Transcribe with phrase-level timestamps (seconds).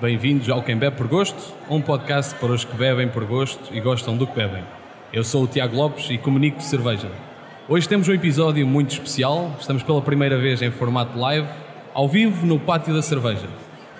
[0.00, 3.82] Bem-vindos ao Quem Bebe por Gosto, um podcast para os que bebem por gosto e
[3.82, 4.64] gostam do que bebem.
[5.12, 7.10] Eu sou o Tiago Lopes e comunico cerveja.
[7.68, 11.46] Hoje temos um episódio muito especial, estamos pela primeira vez em formato live,
[11.92, 13.46] ao vivo no Pátio da Cerveja.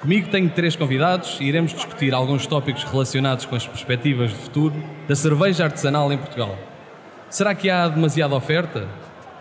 [0.00, 4.82] Comigo tenho três convidados e iremos discutir alguns tópicos relacionados com as perspectivas de futuro
[5.06, 6.56] da cerveja artesanal em Portugal.
[7.28, 8.88] Será que há demasiada oferta?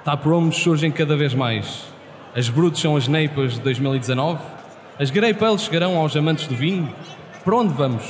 [0.03, 1.85] Taprooms surgem cada vez mais.
[2.35, 4.58] As Brutos são as Neipas de 2019?
[4.99, 6.93] As Grape Ales chegarão aos amantes do vinho?
[7.45, 8.03] Para onde vamos?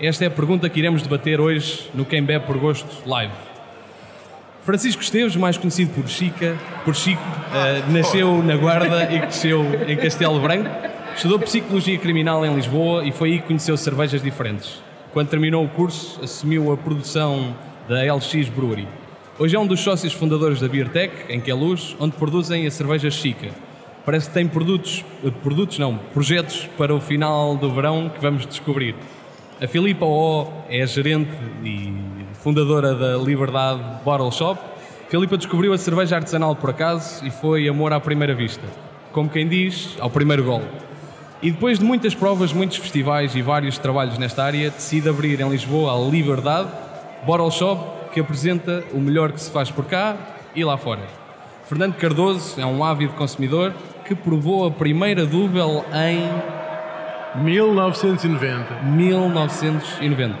[0.00, 3.34] Esta é a pergunta que iremos debater hoje no Quem Bebe por Gosto Live.
[4.62, 9.94] Francisco Esteves, mais conhecido por Chica, por Chico, uh, nasceu na Guarda e cresceu em
[9.94, 10.70] Castelo Branco.
[11.14, 14.82] Estudou Psicologia Criminal em Lisboa e foi aí que conheceu cervejas diferentes.
[15.12, 17.54] Quando terminou o curso, assumiu a produção
[17.86, 18.88] da LX Brewery.
[19.38, 23.50] Hoje é um dos sócios fundadores da Beertech, em Queluz, onde produzem a cerveja Chica,
[24.04, 25.04] parece que tem produtos,
[25.42, 28.94] produtos não, projetos para o final do verão que vamos descobrir.
[29.60, 31.30] A Filipa O é gerente
[31.62, 31.92] e
[32.34, 34.60] fundadora da Liberdade Bottle Shop.
[35.08, 38.62] Filipa descobriu a cerveja artesanal por acaso e foi amor à primeira vista.
[39.12, 40.62] Como quem diz, ao primeiro gol.
[41.40, 45.48] E depois de muitas provas, muitos festivais e vários trabalhos nesta área, decide abrir em
[45.48, 46.68] Lisboa a Liberdade
[47.24, 50.16] Bottle Shop, que apresenta o melhor que se faz por cá
[50.54, 51.02] e lá fora.
[51.68, 53.72] Fernando Cardoso é um ávido consumidor
[54.04, 58.82] que provou a primeira Double em 1990.
[58.82, 60.36] 1990.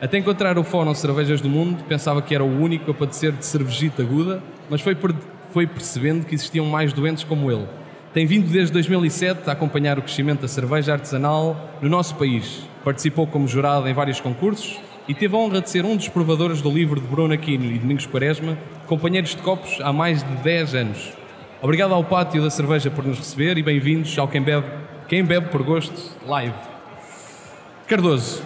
[0.00, 3.44] Até encontrar o Fórum Cervejas do Mundo, pensava que era o único a padecer de
[3.44, 4.96] cervejita aguda, mas foi,
[5.52, 7.66] foi percebendo que existiam mais doentes como ele.
[8.12, 12.68] Tem vindo desde 2007 a acompanhar o crescimento da cerveja artesanal no nosso país.
[12.84, 16.60] Participou como jurado em vários concursos e teve a honra de ser um dos provadores
[16.60, 20.74] do livro de Bruno Aquino e Domingos Quaresma, companheiros de copos há mais de 10
[20.74, 21.12] anos.
[21.62, 24.66] Obrigado ao Pátio da Cerveja por nos receber e bem-vindos ao Quem Bebe,
[25.08, 26.54] Quem Bebe por Gosto Live.
[27.88, 28.42] Cardoso,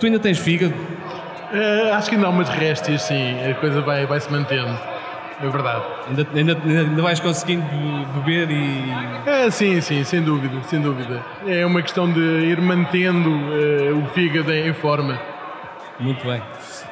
[0.00, 0.72] tu ainda tens fígado?
[0.72, 4.78] Uh, acho que não, mas restes sim, a coisa vai, vai se mantendo.
[5.42, 5.84] É verdade.
[6.08, 7.66] Ainda, ainda, ainda vais conseguindo
[8.14, 9.28] beber e.
[9.28, 11.22] É, sim, sim, sem dúvida, sem dúvida.
[11.46, 15.20] É uma questão de ir mantendo uh, o fígado em forma.
[16.00, 16.42] Muito bem.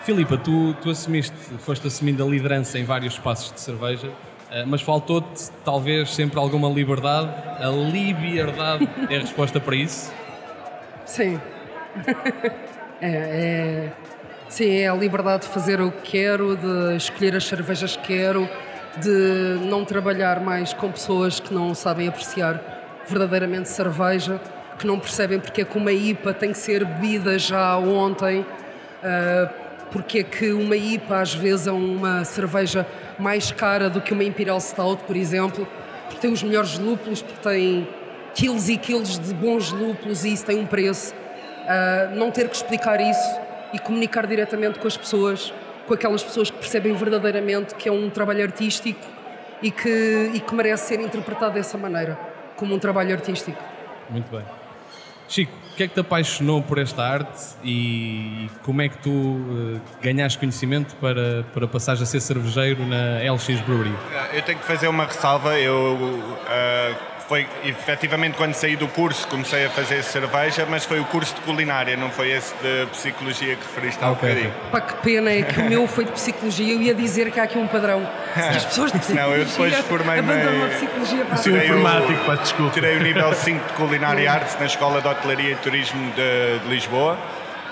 [0.02, 4.10] Filipa, tu, tu assumiste, foste assumindo a liderança em vários espaços de cerveja.
[4.54, 7.28] Eh, mas faltou-te talvez sempre alguma liberdade.
[7.58, 10.12] A liberdade é a resposta para isso?
[11.04, 11.40] Sim.
[13.02, 13.92] é, é,
[14.48, 18.48] sim, é a liberdade de fazer o que quero, de escolher as cervejas que quero,
[18.98, 24.40] de não trabalhar mais com pessoas que não sabem apreciar verdadeiramente cerveja,
[24.78, 29.50] que não percebem porque é que uma IPA tem que ser bebida já ontem, uh,
[29.90, 32.86] porque é que uma IPA às vezes é uma cerveja
[33.18, 35.66] mais cara do que uma Imperial Stout, por exemplo,
[36.04, 37.88] porque tem os melhores lúpulos, porque tem
[38.34, 41.14] quilos e quilos de bons lúpulos e isso tem um preço.
[41.14, 43.40] Uh, não ter que explicar isso
[43.72, 45.52] e comunicar diretamente com as pessoas,
[45.86, 49.00] com aquelas pessoas que percebem verdadeiramente que é um trabalho artístico
[49.62, 52.18] e que, e que merece ser interpretado dessa maneira,
[52.56, 53.62] como um trabalho artístico.
[54.10, 54.63] Muito bem.
[55.28, 59.10] Chico, o que é que te apaixonou por esta arte e como é que tu
[59.10, 63.92] uh, ganhaste conhecimento para, para passares a ser cervejeiro na LX Brewery?
[64.32, 65.58] Eu tenho que fazer uma ressalva.
[65.58, 71.04] Eu uh, foi efetivamente quando saí do curso comecei a fazer cerveja, mas foi o
[71.06, 74.30] curso de culinária, não foi esse de psicologia que referiste há okay.
[74.30, 74.54] um bocadinho.
[74.70, 77.44] Pá, que pena é que o meu foi de psicologia, eu ia dizer que há
[77.44, 78.06] aqui um padrão.
[78.36, 80.32] As pessoas de psicologia não, eu depois formei-me.
[80.32, 82.74] A psicologia para Tirei informático, pá, desculpa.
[82.74, 86.58] Tirei o nível 5 de culinária e artes na Escola de Hotelaria e Turismo de,
[86.60, 87.18] de Lisboa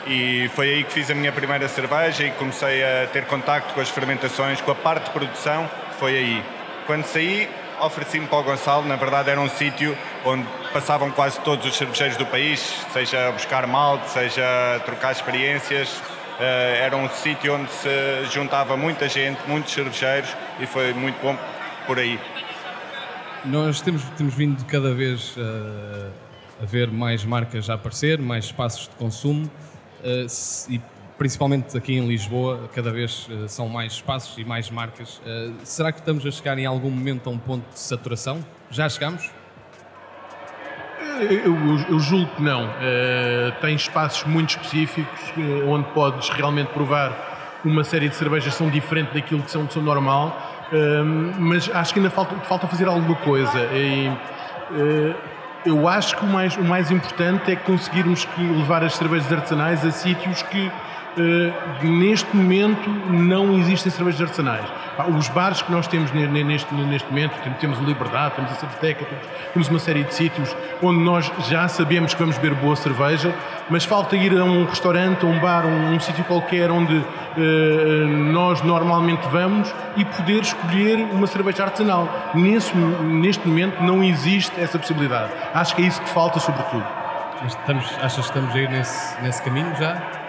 [0.06, 3.80] e foi aí que fiz a minha primeira cerveja e comecei a ter contacto com
[3.80, 6.42] as fermentações, com a parte de produção, foi aí.
[6.86, 7.48] Quando saí,
[7.82, 12.16] ofereci-me para o Gonçalo, na verdade era um sítio onde passavam quase todos os cervejeiros
[12.16, 12.60] do país,
[12.92, 15.88] seja buscar malte, seja trocar experiências.
[16.38, 16.42] Uh,
[16.80, 17.88] era um sítio onde se
[18.32, 21.36] juntava muita gente, muitos cervejeiros e foi muito bom
[21.86, 22.18] por aí.
[23.44, 26.10] Nós temos, temos vindo cada vez uh,
[26.60, 29.50] a ver mais marcas a aparecer, mais espaços de consumo
[30.00, 30.26] uh,
[30.70, 30.80] e
[31.22, 35.18] principalmente aqui em Lisboa, cada vez uh, são mais espaços e mais marcas.
[35.18, 38.44] Uh, será que estamos a chegar em algum momento a um ponto de saturação?
[38.72, 39.30] Já chegamos?
[41.20, 42.68] Eu, eu, eu julgo que não.
[43.60, 45.20] Tem espaços muito específicos
[45.68, 49.78] onde podes realmente provar uma série de cervejas que são diferentes daquilo que são, que
[49.78, 50.36] normal,
[51.38, 53.60] mas acho que ainda falta, falta fazer alguma coisa.
[53.72, 54.10] E,
[55.64, 59.92] eu acho que o mais, o mais importante é conseguirmos levar as cervejas artesanais a
[59.92, 60.72] sítios que
[61.14, 64.64] Uh, neste momento não existem cervejas artesanais.
[65.18, 69.26] Os bares que nós temos neste, neste momento, temos o Liberdade, temos a Cerveteca, temos,
[69.52, 73.34] temos uma série de sítios onde nós já sabemos que vamos beber boa cerveja,
[73.68, 78.06] mas falta ir a um restaurante, a um bar, um, um sítio qualquer onde uh,
[78.32, 82.08] nós normalmente vamos e poder escolher uma cerveja artesanal.
[82.34, 85.30] Nesse, neste momento não existe essa possibilidade.
[85.52, 86.84] Acho que é isso que falta, sobretudo.
[87.42, 90.21] Mas estamos, achas que estamos a ir nesse, nesse caminho já?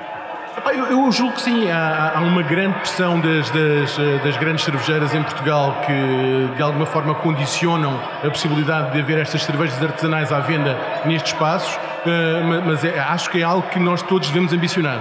[0.66, 5.14] Eu, eu, julgo que sim, há, há uma grande pressão das, das, das, grandes cervejeiras
[5.14, 10.40] em Portugal que de alguma forma condicionam a possibilidade de haver estas cervejas artesanais à
[10.40, 15.00] venda nestes espaços, eh, mas é, acho que é algo que nós todos devemos ambicionar.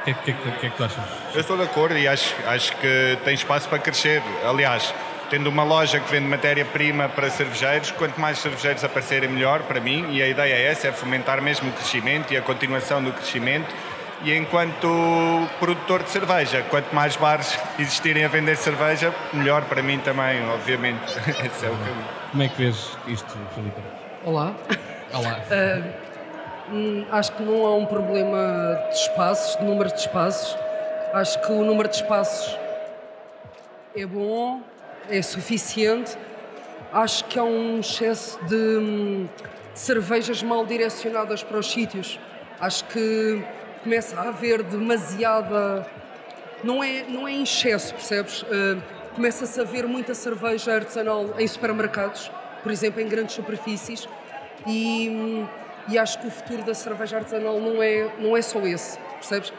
[0.00, 1.04] O que, que, que, que, é que tu achas?
[1.34, 4.22] Eu estou de acordo e acho, acho que tem espaço para crescer.
[4.48, 4.94] Aliás,
[5.28, 10.06] tendo uma loja que vende matéria-prima para cervejeiros, quanto mais cervejeiros aparecerem, melhor para mim.
[10.10, 13.74] E a ideia é essa: é fomentar mesmo o crescimento e a continuação do crescimento.
[14.22, 14.88] E enquanto
[15.60, 21.04] produtor de cerveja, quanto mais bares existirem a vender cerveja, melhor para mim também, obviamente.
[21.44, 22.04] Esse é o caminho.
[22.30, 23.80] Como é que vês isto, Filipe?
[24.24, 24.54] Olá.
[25.12, 25.40] Olá.
[26.70, 30.56] Uh, acho que não há um problema de espaços, de número de espaços.
[31.12, 32.58] Acho que o número de espaços
[33.94, 34.62] é bom,
[35.10, 36.16] é suficiente.
[36.92, 39.28] Acho que há um excesso de, hum,
[39.74, 42.18] de cervejas mal direcionadas para os sítios.
[42.58, 43.44] Acho que
[43.86, 45.86] começa a haver demasiada.
[46.64, 48.42] Não é, não é em excesso, percebes?
[48.42, 48.82] Uh,
[49.14, 52.30] Começa-se a ver muita cerveja artesanal em supermercados,
[52.62, 54.06] por exemplo, em grandes superfícies,
[54.66, 55.42] e,
[55.88, 59.54] e acho que o futuro da cerveja artesanal não é, não é só esse, percebes?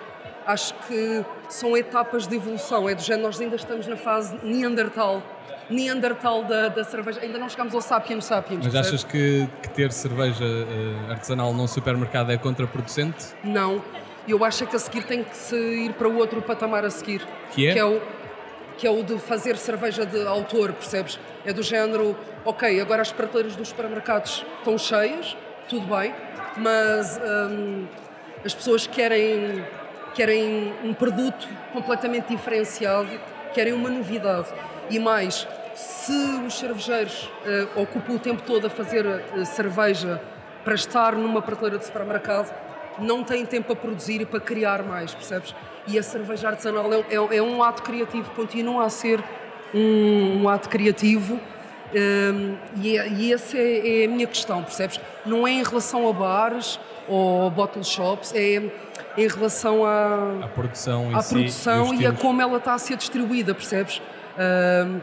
[0.45, 5.23] Acho que são etapas de evolução, é do género, nós ainda estamos na fase Neandertal,
[5.71, 7.19] Neandertal da, da cerveja.
[7.21, 8.63] Ainda não chegamos ao Sapiens Sapiens.
[8.63, 13.25] Mas achas que, que, ter cerveja uh, artesanal num supermercado é contraproducente?
[13.43, 13.81] Não.
[14.27, 17.25] Eu acho que a seguir tem que se ir para o outro patamar a seguir.
[17.51, 17.73] Que é?
[17.73, 18.01] Que é o,
[18.77, 21.17] que é o de fazer cerveja de autor, percebes?
[21.45, 25.35] É do género, ok, agora as prateleiras dos supermercados estão cheias,
[25.69, 26.13] tudo bem,
[26.57, 27.87] mas hum,
[28.43, 29.65] as pessoas querem,
[30.13, 33.09] querem um produto completamente diferenciado,
[33.53, 34.47] querem uma novidade.
[34.89, 36.13] E mais, se
[36.45, 40.21] os cervejeiros uh, ocupam o tempo todo a fazer uh, cerveja
[40.63, 42.53] para estar numa prateleira de supermercado,
[42.99, 45.53] não têm tempo para produzir e para criar mais, percebes?
[45.87, 49.23] E a cerveja artesanal é, é, é um ato criativo, continua a ser
[49.73, 51.39] um, um ato criativo
[51.93, 54.99] um, e, é, e essa é, é, a minha questão, percebes?
[55.25, 58.61] Não é em relação a bares ou bottle shops, é
[59.17, 62.97] em relação à, à produção, à produção e, e a como ela está a ser
[62.97, 63.97] distribuída, percebes?
[63.97, 65.01] Uh,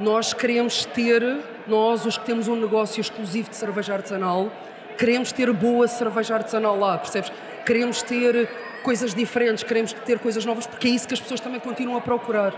[0.00, 1.22] nós queremos ter,
[1.66, 4.50] nós os que temos um negócio exclusivo de cerveja artesanal,
[4.96, 7.32] queremos ter boa cerveja artesanal lá, percebes?
[7.64, 8.48] Queremos ter
[8.82, 12.00] coisas diferentes, queremos ter coisas novas, porque é isso que as pessoas também continuam a
[12.00, 12.54] procurar.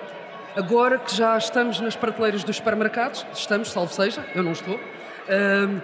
[0.54, 5.82] Agora que já estamos nas prateleiras dos supermercados, estamos, salvo seja, eu não estou, uh,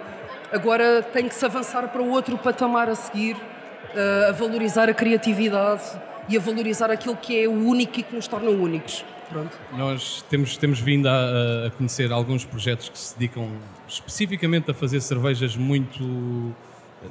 [0.51, 5.83] agora tem que se avançar para outro patamar a seguir, uh, a valorizar a criatividade
[6.27, 9.05] e a valorizar aquilo que é o único e que nos torna únicos.
[9.29, 9.57] Pronto.
[9.73, 13.49] Nós temos, temos vindo a, a, conhecer alguns projetos que se dedicam
[13.87, 16.53] especificamente a fazer cervejas muito,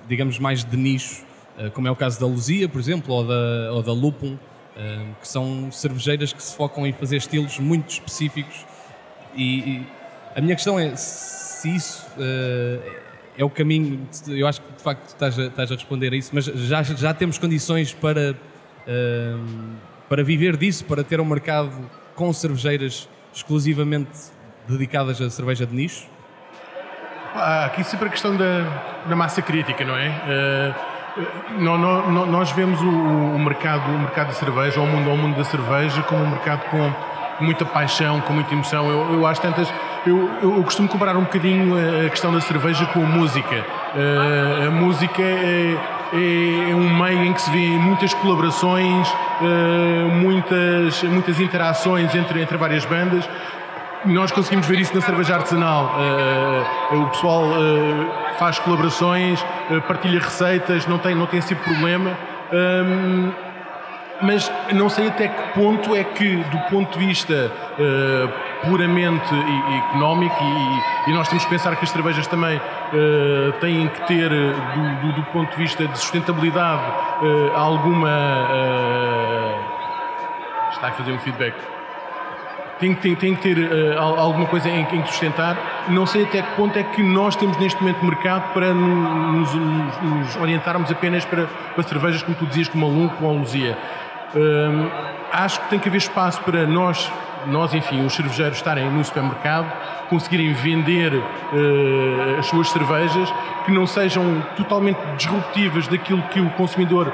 [0.08, 1.24] digamos, mais de nicho,
[1.58, 4.38] eh, como é o caso da Luzia, por exemplo, ou da, ou da Lupum,
[4.76, 8.64] eh, que são cervejeiras que se focam em fazer estilos muito específicos.
[9.34, 9.86] E, e
[10.36, 12.92] a minha questão é se isso uh,
[13.36, 14.06] é o caminho.
[14.28, 17.14] Eu acho que de facto estás a, estás a responder a isso, mas já, já
[17.14, 18.36] temos condições para,
[20.08, 21.72] para viver disso, para ter um mercado
[22.14, 24.10] com cervejeiras exclusivamente
[24.68, 26.06] dedicadas a cerveja de nicho?
[27.34, 30.08] Ah, aqui sempre a questão da, da massa crítica, não é?
[30.08, 30.94] Uh,
[31.58, 35.16] não, não, nós vemos o, o, mercado, o mercado da cerveja, ou o mundo, o
[35.16, 36.92] mundo da cerveja, como um mercado com
[37.40, 38.88] muita paixão, com muita emoção.
[38.88, 39.72] Eu, eu acho tantas.
[40.06, 41.74] Eu, eu, costumo comparar um bocadinho
[42.06, 43.64] a questão da cerveja com a música.
[43.94, 45.76] Uh, a música é,
[46.14, 52.40] é, é, um meio em que se vê muitas colaborações, uh, muitas, muitas interações entre,
[52.40, 53.28] entre várias bandas.
[54.04, 55.96] Nós conseguimos ver isso na cerveja artesanal.
[56.92, 57.44] Uh, o pessoal
[58.38, 59.44] faz colaborações,
[59.88, 62.16] partilha receitas, não tem, não tem esse problema.
[62.52, 63.32] Um,
[64.22, 67.50] mas não sei até que ponto é que, do ponto de vista
[68.68, 69.34] puramente
[69.88, 74.28] económico, e, e, nós temos que pensar que as cervejas também uh, têm que ter,
[74.30, 76.82] do, do, do, ponto de vista de sustentabilidade,
[77.22, 78.10] uh, alguma.
[80.72, 81.54] está a fazer um feedback.
[82.78, 85.56] tem, tem, tem que ter uh, alguma coisa em, que sustentar.
[85.88, 90.02] Não sei até que ponto é que nós temos neste momento mercado para nos, nos,
[90.02, 93.78] nos orientarmos apenas para, para cervejas, como tu dizias, como a Lum, como a Luzia.
[94.34, 97.10] Uh, acho que tem que haver espaço para nós,
[97.46, 99.70] nós enfim, os cervejeiros estarem no supermercado,
[100.08, 103.32] conseguirem vender uh, as suas cervejas
[103.64, 107.12] que não sejam totalmente disruptivas daquilo que o consumidor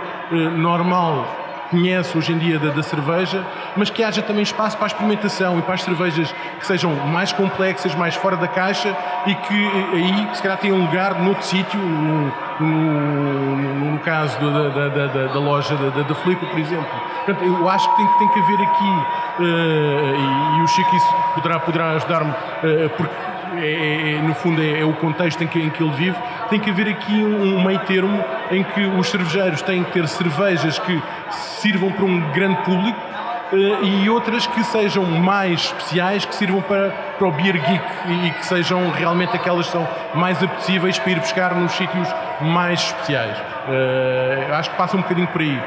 [0.57, 1.25] normal
[1.71, 3.45] conhece hoje em dia da, da, cerveja,
[3.77, 7.33] mas que haja também espaço para a experimentação e para as cervejas que sejam mais
[7.33, 8.95] complexas, mais fora da caixa
[9.27, 15.07] e que aí se calhar tenham lugar noutro sítio, no, no, no, caso da, da,
[15.07, 16.89] da, da loja da, da Flico, por exemplo.
[17.25, 18.91] Portanto, eu acho que tem, tem que haver aqui,
[19.39, 23.15] uh, e, e, o Chico isso poderá, poderá ajudar-me, uh, porque
[23.57, 26.17] é, é, é, no fundo é, é, o contexto em que, em que ele vive,
[26.49, 30.07] tem que haver aqui um, um meio termo em que os cervejeiros têm que ter
[30.07, 31.03] cervejas que
[31.61, 32.99] sirvam para um grande público
[33.53, 38.31] uh, e outras que sejam mais especiais, que sirvam para, para o beer geek e,
[38.31, 42.09] que sejam realmente aquelas que são mais apetecíveis para ir buscar nos sítios
[42.41, 43.37] mais especiais.
[43.39, 45.61] Uh, acho que passa um bocadinho por aí.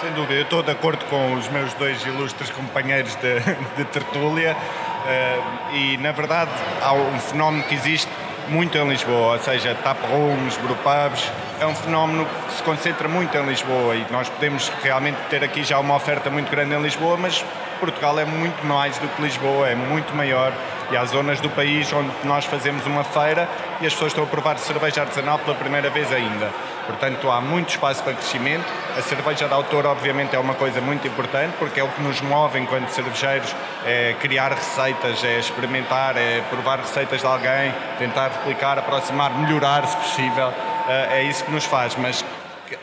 [0.00, 3.40] Sem dúvida, eu estou de acordo com os meus dois ilustres companheiros de,
[3.76, 4.56] de tertúlia.
[4.56, 6.50] Uh, e na verdade
[6.82, 8.10] há um fenómeno que existe
[8.48, 13.36] muito em Lisboa, ou seja, tap rooms, brewpubs, é um fenómeno que se concentra muito
[13.36, 17.16] em Lisboa e nós podemos realmente ter aqui já uma oferta muito grande em Lisboa,
[17.16, 17.44] mas
[17.80, 20.52] Portugal é muito mais do que Lisboa, é muito maior
[20.90, 23.48] e há zonas do país onde nós fazemos uma feira
[23.80, 26.50] e as pessoas estão a provar cerveja artesanal pela primeira vez ainda.
[26.86, 28.64] Portanto, há muito espaço para crescimento.
[28.96, 32.20] A cerveja de autor, obviamente, é uma coisa muito importante porque é o que nos
[32.20, 38.78] move enquanto cervejeiros, é criar receitas, é experimentar, é provar receitas de alguém, tentar replicar,
[38.78, 40.52] aproximar, melhorar se possível.
[40.88, 42.24] É, é isso que nos faz, mas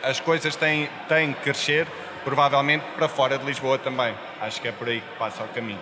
[0.04, 1.88] as coisas têm, têm que crescer,
[2.24, 4.14] provavelmente para fora de Lisboa também.
[4.42, 5.80] Acho que é por aí que passa o caminho.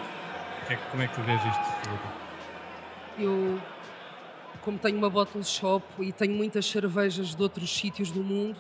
[0.92, 1.90] Como é que tu vês isto,
[3.20, 3.60] Eu
[4.62, 8.60] como tenho uma bottle shop e tenho muitas cervejas de outros sítios do mundo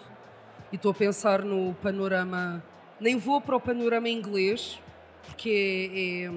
[0.71, 2.63] e estou a pensar no panorama.
[2.99, 4.79] Nem vou para o panorama inglês,
[5.25, 6.31] porque é, é,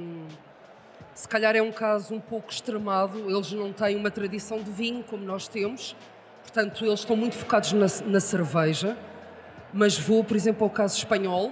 [1.15, 3.19] se calhar é um caso um pouco extremado.
[3.31, 5.97] Eles não têm uma tradição de vinho como nós temos,
[6.43, 8.97] portanto, eles estão muito focados na, na cerveja.
[9.73, 11.51] Mas vou, por exemplo, ao caso espanhol,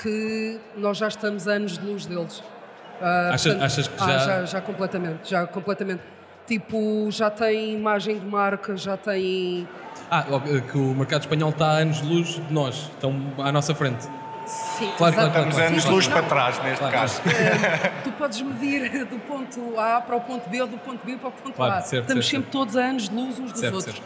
[0.00, 2.38] que nós já estamos a anos de luz deles.
[2.38, 4.14] Uh, achas, portanto, achas, que ah, já...
[4.14, 4.44] Ah, já...
[4.44, 6.02] Já completamente, já completamente
[6.48, 9.68] Tipo, já tem imagem de marca, já tem.
[10.10, 10.24] Ah,
[10.72, 14.08] que o mercado espanhol está a anos de luz de nós, estão à nossa frente.
[14.46, 16.94] Sim, claro, claro, claro, Estamos anos de luz para trás, neste claro.
[16.94, 17.20] caso.
[17.20, 21.18] Uh, tu podes medir do ponto A para o ponto B ou do ponto B
[21.18, 21.80] para o ponto claro, A.
[21.82, 22.52] Certo, estamos certo, sempre certo.
[22.52, 24.02] todos a anos de luz uns dos certo, outros.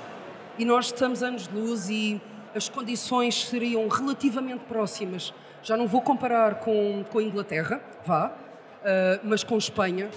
[0.58, 2.20] E nós estamos a anos de luz e
[2.56, 5.32] as condições seriam relativamente próximas.
[5.62, 10.10] Já não vou comparar com, com a Inglaterra, vá, uh, mas com Espanha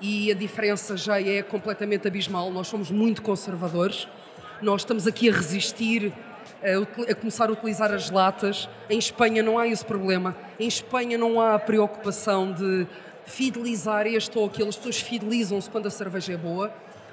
[0.00, 2.50] e a diferença já é completamente abismal.
[2.50, 4.08] Nós somos muito conservadores,
[4.62, 6.12] nós estamos aqui a resistir
[6.62, 8.68] a, a, começar a utilizar as latas.
[8.88, 10.36] Em Espanha não há esse problema.
[10.58, 12.86] Em Espanha não há a preocupação de
[13.26, 14.68] fidelizar este ou aquele.
[14.68, 16.72] As pessoas fidelizam-se quando a cerveja é boa.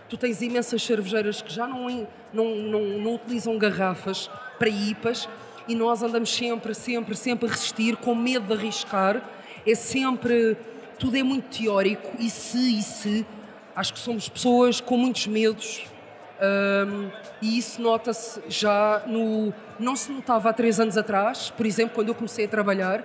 [0.09, 5.27] Tu tens imensas cervejeiras que já não, não, não, não utilizam garrafas para IPAs
[5.67, 9.21] e nós andamos sempre, sempre, sempre a resistir com medo de arriscar.
[9.65, 10.55] É sempre
[10.97, 13.25] tudo é muito teórico e se, e se,
[13.75, 15.85] acho que somos pessoas com muitos medos
[16.41, 17.09] um,
[17.41, 19.53] e isso nota-se já no.
[19.79, 23.03] Não se notava há três anos atrás, por exemplo, quando eu comecei a trabalhar,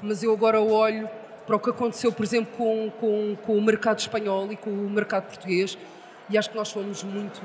[0.00, 1.08] mas eu agora olho
[1.46, 4.90] para o que aconteceu, por exemplo, com, com, com o mercado espanhol e com o
[4.90, 5.76] mercado português
[6.30, 7.40] e acho que nós fomos muito.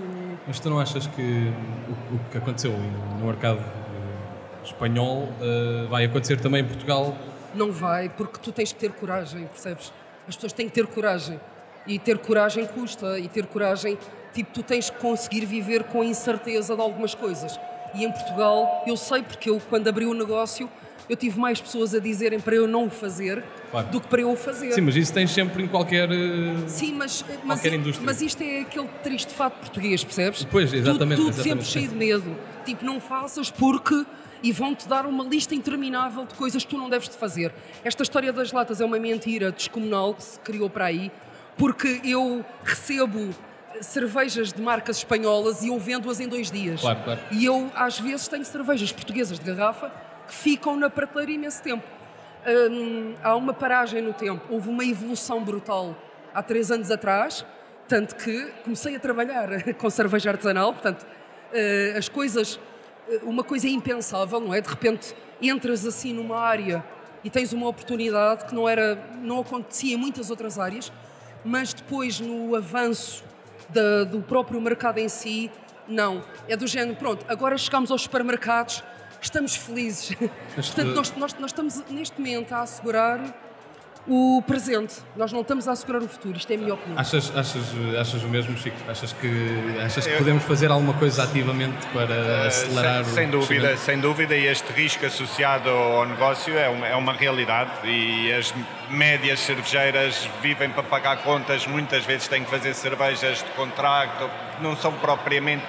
[0.47, 2.71] Mas tu não achas que o, o que aconteceu
[3.19, 7.15] no mercado eh, espanhol uh, vai acontecer também em Portugal
[7.57, 9.91] não vai, porque tu tens que ter coragem, percebes?
[10.27, 11.39] As pessoas têm que ter coragem.
[11.85, 13.97] E ter coragem custa, e ter coragem,
[14.33, 17.57] tipo, tu tens que conseguir viver com a incerteza de algumas coisas.
[17.95, 20.69] E em Portugal, eu sei porque eu, quando abri o negócio,
[21.09, 23.87] eu tive mais pessoas a dizerem para eu não o fazer claro.
[23.87, 24.73] do que para eu o fazer.
[24.73, 28.05] Sim, mas isso tens sempre em qualquer, eh, Sim, mas, mas, qualquer indústria.
[28.05, 30.45] Mas isto é aquele triste fato português, percebes?
[30.51, 31.21] Pois, exatamente.
[31.21, 32.35] Tudo, tudo sempre cheio de medo.
[32.65, 34.05] Tipo, não faças porque
[34.43, 37.53] e vão-te dar uma lista interminável de coisas que tu não deves de fazer.
[37.83, 41.11] Esta história das latas é uma mentira descomunal que se criou para aí,
[41.57, 43.33] porque eu recebo
[43.81, 46.81] cervejas de marcas espanholas e eu vendo-as em dois dias.
[46.81, 47.19] Claro, claro.
[47.31, 49.91] E eu, às vezes, tenho cervejas portuguesas de garrafa
[50.27, 51.83] que ficam na prateleira imenso tempo.
[52.47, 55.95] Hum, há uma paragem no tempo, houve uma evolução brutal
[56.33, 57.45] há três anos atrás,
[57.87, 62.59] tanto que comecei a trabalhar com cerveja artesanal, portanto, uh, as coisas
[63.23, 64.61] uma coisa impensável, não é?
[64.61, 66.83] De repente entras assim numa área
[67.23, 70.91] e tens uma oportunidade que não, era, não acontecia em muitas outras áreas,
[71.43, 73.23] mas depois no avanço
[73.69, 75.51] da, do próprio mercado em si,
[75.87, 76.23] não.
[76.47, 78.83] É do género, pronto, agora chegamos aos supermercados,
[79.21, 80.15] estamos felizes.
[80.55, 83.46] Portanto, nós, nós, nós estamos neste momento a assegurar
[84.07, 84.95] o presente.
[85.15, 86.99] Nós não estamos a assegurar o futuro, isto é a minha opinião.
[86.99, 87.63] Achas, achas,
[87.99, 88.77] achas o mesmo, Chico?
[88.87, 93.77] Achas que, achas que podemos fazer alguma coisa ativamente para uh, acelerar sem, sem dúvida,
[93.77, 98.53] sem dúvida, e este risco associado ao negócio é uma, é uma realidade e as
[98.89, 104.29] médias cervejeiras vivem para pagar contas, muitas vezes têm que fazer cervejas de contrato,
[104.61, 105.65] não são propriamente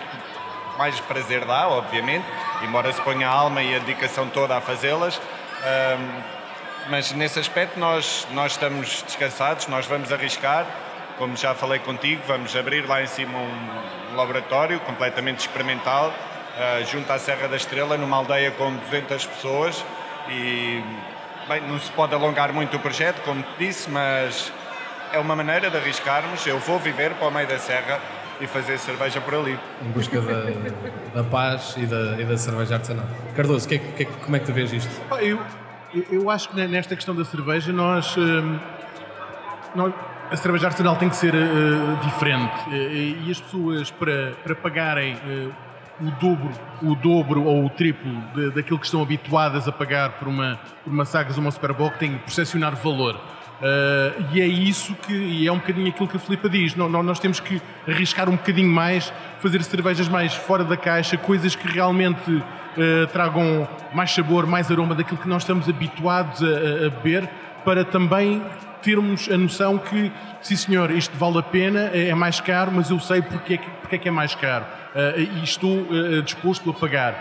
[0.78, 2.24] mais prazer dá, obviamente,
[2.62, 5.20] embora se ponha a alma e a dedicação toda a fazê-las.
[5.58, 6.37] Um,
[6.90, 10.66] mas nesse aspecto nós, nós estamos descansados, nós vamos arriscar,
[11.18, 17.12] como já falei contigo, vamos abrir lá em cima um laboratório completamente experimental, uh, junto
[17.12, 19.84] à Serra da Estrela, numa aldeia com 200 pessoas
[20.28, 20.82] e
[21.48, 24.52] bem, não se pode alongar muito o projeto, como te disse, mas
[25.12, 26.46] é uma maneira de arriscarmos.
[26.46, 28.00] Eu vou viver para o meio da serra
[28.40, 29.58] e fazer cerveja por ali.
[29.82, 30.44] Em busca da,
[31.14, 33.06] da paz e da, e da cerveja artesanal.
[33.34, 34.90] Cardoso, que é, que, como é que tu vês isto?
[35.20, 35.40] Eu
[36.10, 38.58] eu acho que nesta questão da cerveja nós, hum,
[39.74, 39.92] nós
[40.30, 45.52] a cerveja artesanal tem que ser uh, diferente e as pessoas para, para pagarem uh,
[46.00, 46.50] o dobro,
[46.82, 50.92] o dobro ou o triplo de, daquilo que estão habituadas a pagar por uma, por
[50.92, 53.18] uma Sagres ou uma Superboc têm que percepcionar valor.
[54.32, 57.40] E é isso que, e é um bocadinho aquilo que a Filipa diz, nós temos
[57.40, 62.40] que arriscar um bocadinho mais, fazer cervejas mais fora da caixa, coisas que realmente
[62.78, 67.28] uh, tragam mais sabor, mais aroma daquilo que nós estamos habituados a, a, beber,
[67.64, 68.42] para também
[68.82, 72.90] termos a noção que, sim senhor, isto vale a pena, é, é mais caro, mas
[72.90, 75.86] eu sei porque é que, porque é, que é mais caro uh, e estou
[76.22, 77.14] disposto a pagar.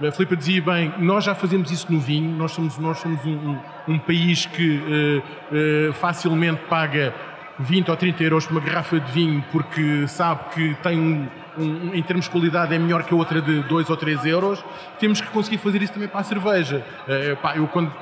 [0.00, 3.30] A Filipe dizia bem, nós já fazemos isso no vinho, nós somos, nós somos um,
[3.30, 7.12] um, um país que uh, uh, facilmente paga
[7.58, 11.26] 20 ou 30 euros por uma garrafa de vinho porque sabe que tem um,
[11.58, 14.64] um, em termos de qualidade é melhor que a outra de 2 ou 3 euros,
[14.98, 16.84] temos que conseguir fazer isso também para a cerveja.
[17.06, 17.92] Uh, pá, eu quando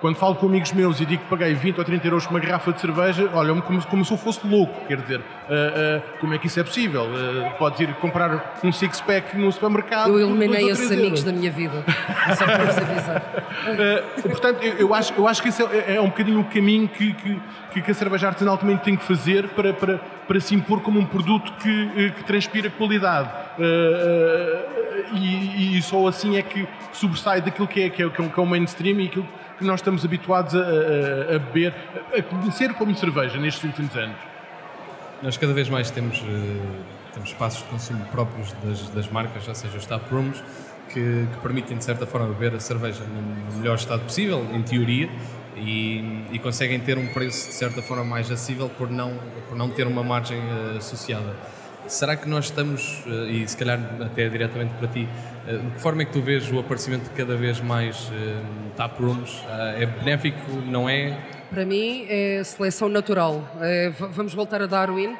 [0.00, 2.40] quando falo com amigos meus e digo que paguei 20 ou 30 euros por uma
[2.40, 6.32] garrafa de cerveja, olha como, como se eu fosse louco, quer dizer, uh, uh, como
[6.32, 7.02] é que isso é possível?
[7.02, 10.18] Uh, podes ir comprar um six-pack no supermercado.
[10.18, 11.84] Eu eliminei esses amigos da minha vida,
[12.36, 13.22] só para vos avisar.
[14.22, 17.12] portanto, eu, eu, acho, eu acho que esse é, é um bocadinho o caminho que,
[17.70, 20.98] que, que a cerveja artesanal também tem que fazer para, para, para se impor como
[20.98, 23.28] um produto que, que transpira qualidade.
[25.12, 28.46] E, e, só assim é que sobressai daquilo que é, que é, que é o
[28.46, 29.26] mainstream e aquilo
[29.60, 31.74] que nós estamos habituados a, a, a beber,
[32.16, 34.16] a conhecer como cerveja nestes últimos anos?
[35.22, 36.24] Nós cada vez mais temos, uh,
[37.12, 40.42] temos espaços de consumo próprios das, das marcas, ou seja, os taprooms,
[40.88, 45.10] que, que permitem de certa forma beber a cerveja no melhor estado possível, em teoria,
[45.56, 49.14] e, e, conseguem ter um preço de certa forma mais acessível por não,
[49.46, 51.36] por não ter uma margem uh, associada.
[51.86, 55.06] Será que nós estamos, uh, e se calhar até diretamente para ti,
[55.46, 58.12] de que forma é que tu vês o aparecimento de cada vez mais uh,
[58.76, 59.40] taprooms?
[59.40, 61.18] Uh, é benéfico, não é?
[61.50, 63.42] Para mim é seleção natural.
[63.60, 65.16] É, vamos voltar a Darwin.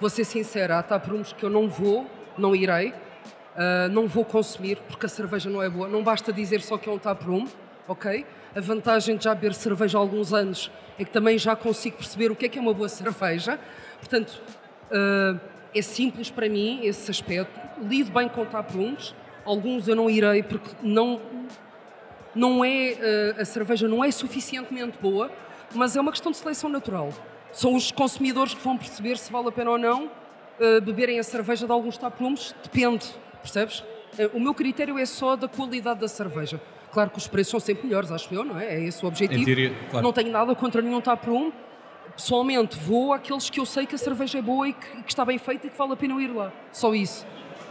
[0.00, 2.06] Vou ser sincera, há taprooms que eu não vou,
[2.38, 2.94] não irei,
[3.92, 5.86] não vou consumir porque a cerveja não é boa.
[5.86, 7.46] Não basta dizer só que é um taproom,
[7.86, 8.24] ok?
[8.56, 12.30] A vantagem de já beber cerveja há alguns anos é que também já consigo perceber
[12.30, 13.58] o que é que é uma boa cerveja.
[13.98, 14.40] Portanto,
[15.74, 17.60] é simples para mim esse aspecto.
[17.82, 19.14] Lido bem com taprooms.
[19.44, 21.20] Alguns eu não irei porque não
[22.34, 25.30] não é eh, a cerveja não é suficientemente boa,
[25.72, 27.10] mas é uma questão de seleção natural.
[27.52, 31.22] São os consumidores que vão perceber se vale a pena ou não uh, beberem a
[31.22, 32.52] cerveja de alguns taprooms.
[32.60, 33.06] Depende,
[33.40, 33.80] percebes?
[34.18, 36.60] Uh, o meu critério é só da qualidade da cerveja.
[36.90, 38.74] Claro que os preços são sempre melhores, acho eu, não é?
[38.74, 39.44] É esse o objetivo.
[39.44, 40.04] Teoria, claro.
[40.04, 41.52] Não tenho nada contra nenhum taproom
[42.16, 45.24] pessoalmente vou àqueles que eu sei que a cerveja é boa e que, que, está
[45.24, 46.52] bem feita e que vale a pena ir lá.
[46.72, 47.26] Só isso.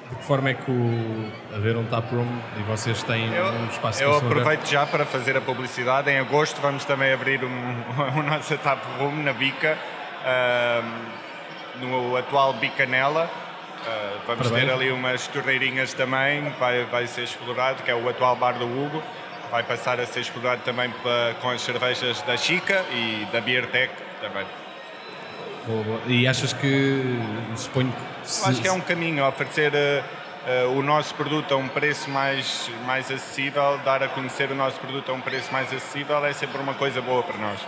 [0.09, 4.03] De que forma é que o, haver um taproom e vocês têm eu, um espaço
[4.03, 6.09] Eu aproveito já para fazer a publicidade.
[6.11, 7.49] Em agosto vamos também abrir um,
[8.19, 9.77] o nosso taproom na Bica,
[10.23, 13.25] uh, no atual Bicanela.
[13.25, 14.65] Uh, vamos Parabéns.
[14.65, 18.65] ter ali umas torneirinhas também, vai, vai ser explorado, que é o atual bar do
[18.65, 19.01] Hugo.
[19.49, 20.91] Vai passar a ser explorado também
[21.41, 24.45] com as cervejas da Chica e da Beertech também.
[26.07, 27.19] E achas que,
[27.55, 28.29] suponho que...
[28.29, 28.49] Se...
[28.49, 32.69] Acho que é um caminho, oferecer uh, uh, o nosso produto a um preço mais,
[32.85, 36.61] mais acessível, dar a conhecer o nosso produto a um preço mais acessível é sempre
[36.61, 37.59] uma coisa boa para nós.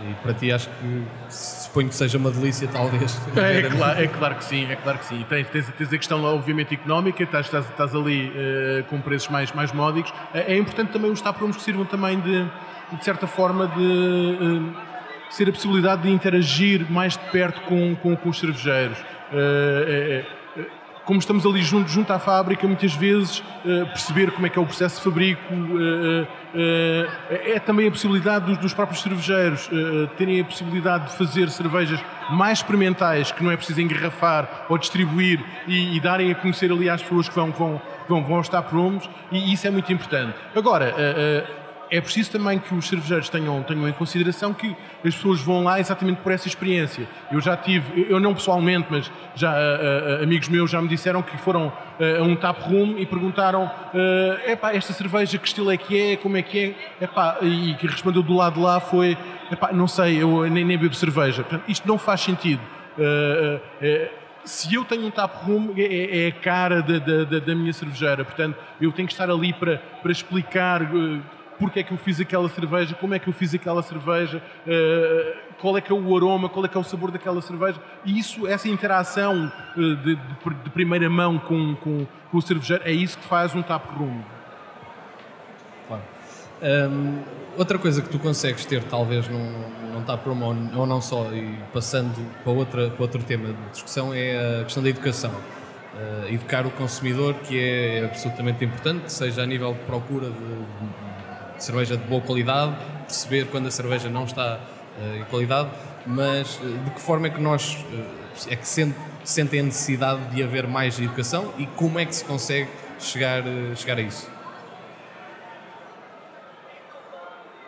[0.00, 3.20] E para ti acho que suponho que seja uma delícia, talvez.
[3.36, 5.26] É, é, claro, é claro que sim, é claro que sim.
[5.28, 9.50] Tens, tens, tens a questão, obviamente, económica, estás, estás, estás ali uh, com preços mais,
[9.52, 10.12] mais módicos.
[10.32, 12.44] É, é importante também os taprooms que sirvam também de,
[12.92, 14.87] de certa forma, de uh,
[15.30, 18.98] ser a possibilidade de interagir mais de perto com, com, com os cervejeiros.
[19.32, 20.38] Uh,
[21.04, 24.66] como estamos ali junto, junto à fábrica, muitas vezes perceber como é que é o
[24.66, 25.42] processo de fabrico,
[26.52, 29.70] é também a possibilidade dos, dos próprios cervejeiros
[30.18, 35.42] terem a possibilidade de fazer cervejas mais experimentais, que não é preciso engarrafar ou distribuir
[35.66, 39.08] e, e darem a conhecer ali às pessoas que vão, vão, vão, vão estar promos,
[39.32, 40.34] e isso é muito importante.
[40.54, 40.94] Agora,
[41.90, 45.80] é preciso também que os cervejeiros tenham, tenham em consideração que as pessoas vão lá
[45.80, 47.08] exatamente por essa experiência.
[47.30, 51.22] Eu já tive, eu não pessoalmente, mas já uh, uh, amigos meus já me disseram
[51.22, 55.70] que foram uh, a um tap room e perguntaram uh, epá, esta cerveja que estilo
[55.70, 58.80] é que é, como é que é, epá, e que respondeu do lado de lá
[58.80, 59.16] foi
[59.72, 61.42] não sei, eu nem, nem bebo cerveja.
[61.42, 62.60] Portanto, isto não faz sentido.
[64.44, 67.72] se eu tenho um tap room, é, é, é a cara da, da, da, minha
[67.72, 68.26] cervejeira.
[68.26, 70.82] Portanto, eu tenho que estar ali para, para explicar
[71.58, 75.54] porque é que eu fiz aquela cerveja, como é que eu fiz aquela cerveja, uh,
[75.60, 77.80] qual é que é o aroma, qual é que é o sabor daquela cerveja.
[78.04, 82.82] E isso, essa interação uh, de, de, de, primeira mão com, com, com, o cervejeiro,
[82.84, 84.20] é isso que faz um tap room.
[85.88, 86.02] Claro.
[87.56, 89.52] Outra coisa que tu consegues ter, talvez, num,
[89.92, 93.70] num tap room ou, ou não só, e passando para, outra, para outro tema de
[93.72, 95.32] discussão, é a questão da educação.
[95.32, 101.07] Uh, educar o consumidor, que é absolutamente importante, seja a nível de procura de
[101.58, 104.58] cerveja de boa qualidade, perceber quando a cerveja não está
[104.98, 105.70] uh, em qualidade,
[106.06, 110.34] mas uh, de que forma é que nós uh, é que sente, sentem a necessidade
[110.34, 112.68] de haver mais educação e como é que se consegue
[113.00, 113.42] chegar,
[113.74, 114.30] chegar a isso?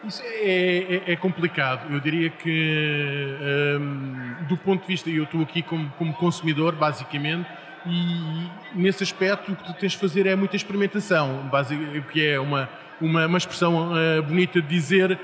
[0.04, 1.92] Isso é, é, é, complicado.
[1.92, 3.36] Eu diria que,
[3.78, 7.46] um, do ponto de vista, eu estou aqui como, como consumidor, basicamente,
[7.86, 12.40] e nesse aspecto o que tu tens de fazer é muita experimentação, o que é
[12.40, 12.68] uma,
[13.00, 15.18] uma, uma expressão uh, bonita de dizer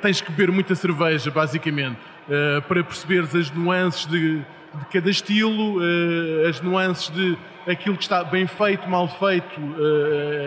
[0.00, 5.78] tens que beber muita cerveja, basicamente, uh, para perceberes as nuances de, de cada estilo,
[5.78, 9.60] uh, as nuances de aquilo que está bem feito, mal feito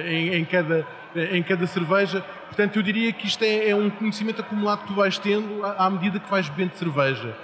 [0.08, 2.26] em, em, cada, em cada cerveja.
[2.48, 5.86] Portanto, eu diria que isto é, é um conhecimento acumulado que tu vais tendo à,
[5.86, 7.36] à medida que vais bebendo cerveja.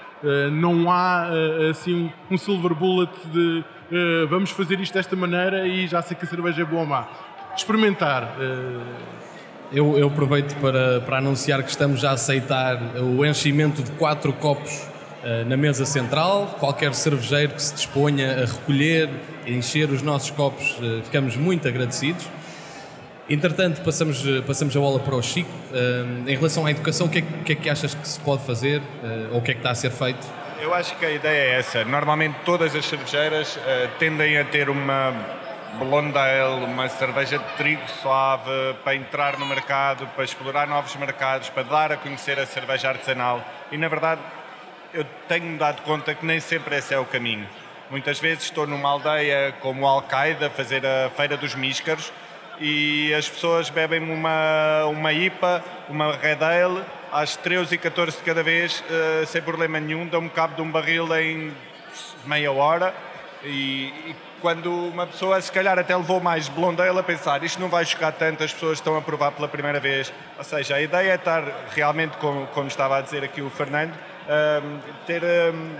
[0.52, 1.30] não há
[1.70, 3.64] assim um, um silver bullet de
[4.28, 7.08] vamos fazer isto desta maneira e já sei que a cerveja é boa ou má
[7.58, 8.36] experimentar.
[8.40, 9.18] Uh...
[9.70, 14.88] Eu, eu, aproveito para, para anunciar que estamos a aceitar o enchimento de quatro copos
[15.22, 16.56] uh, na mesa central.
[16.58, 19.10] Qualquer cervejeiro que se disponha a recolher
[19.46, 22.26] e encher os nossos copos, uh, ficamos muito agradecidos.
[23.30, 25.52] Entretanto, passamos, passamos a bola para o Chico.
[26.26, 28.82] em relação à educação, o que, é, que, é, que achas que se pode fazer
[29.34, 30.26] ou o que é que está a ser feito?
[30.62, 31.84] Eu acho que a ideia é essa.
[31.84, 33.60] Normalmente todas as cervejeiras
[34.00, 35.37] tendem a ter uma
[35.76, 38.50] Blondale, uma cerveja de trigo suave
[38.84, 43.44] para entrar no mercado, para explorar novos mercados, para dar a conhecer a cerveja artesanal.
[43.72, 44.22] E na verdade,
[44.94, 47.48] eu tenho-me dado conta que nem sempre esse é o caminho.
[47.90, 52.12] Muitas vezes estou numa aldeia como Al-Qaeda a fazer a Feira dos Míscaros
[52.60, 58.24] e as pessoas bebem uma, uma IPA, uma Red Ale, às 13 e 14 de
[58.24, 61.54] cada vez, uh, sem problema nenhum, dão-me cabo de um barril em
[62.26, 62.94] meia hora
[63.44, 67.70] e, e quando uma pessoa se calhar até levou mais blondeira a pensar isto não
[67.70, 70.12] vai chocar tanto, as pessoas estão a provar pela primeira vez.
[70.38, 73.94] Ou seja, a ideia é estar realmente, como, como estava a dizer aqui o Fernando,
[73.94, 75.76] um, ter, um,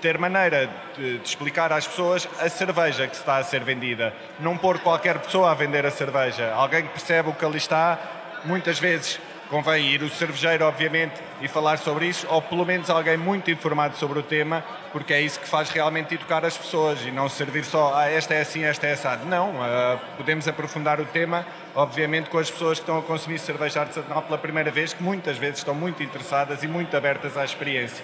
[0.00, 4.12] ter maneira de, de, explicar às pessoas a cerveja que está a ser vendida.
[4.40, 6.52] Não pôr qualquer pessoa a vender a cerveja.
[6.54, 7.98] Alguém que percebe o que ali está,
[8.44, 9.20] muitas vezes
[9.52, 11.12] convém ir o cervejeiro, obviamente,
[11.42, 15.20] e falar sobre isso, ou pelo menos alguém muito informado sobre o tema, porque é
[15.20, 18.64] isso que faz realmente educar as pessoas e não servir só, ah, esta é assim,
[18.64, 19.26] esta é assado.
[19.26, 23.80] Não, uh, podemos aprofundar o tema, obviamente, com as pessoas que estão a consumir cerveja
[23.80, 28.02] artesanal pela primeira vez, que muitas vezes estão muito interessadas e muito abertas à experiência.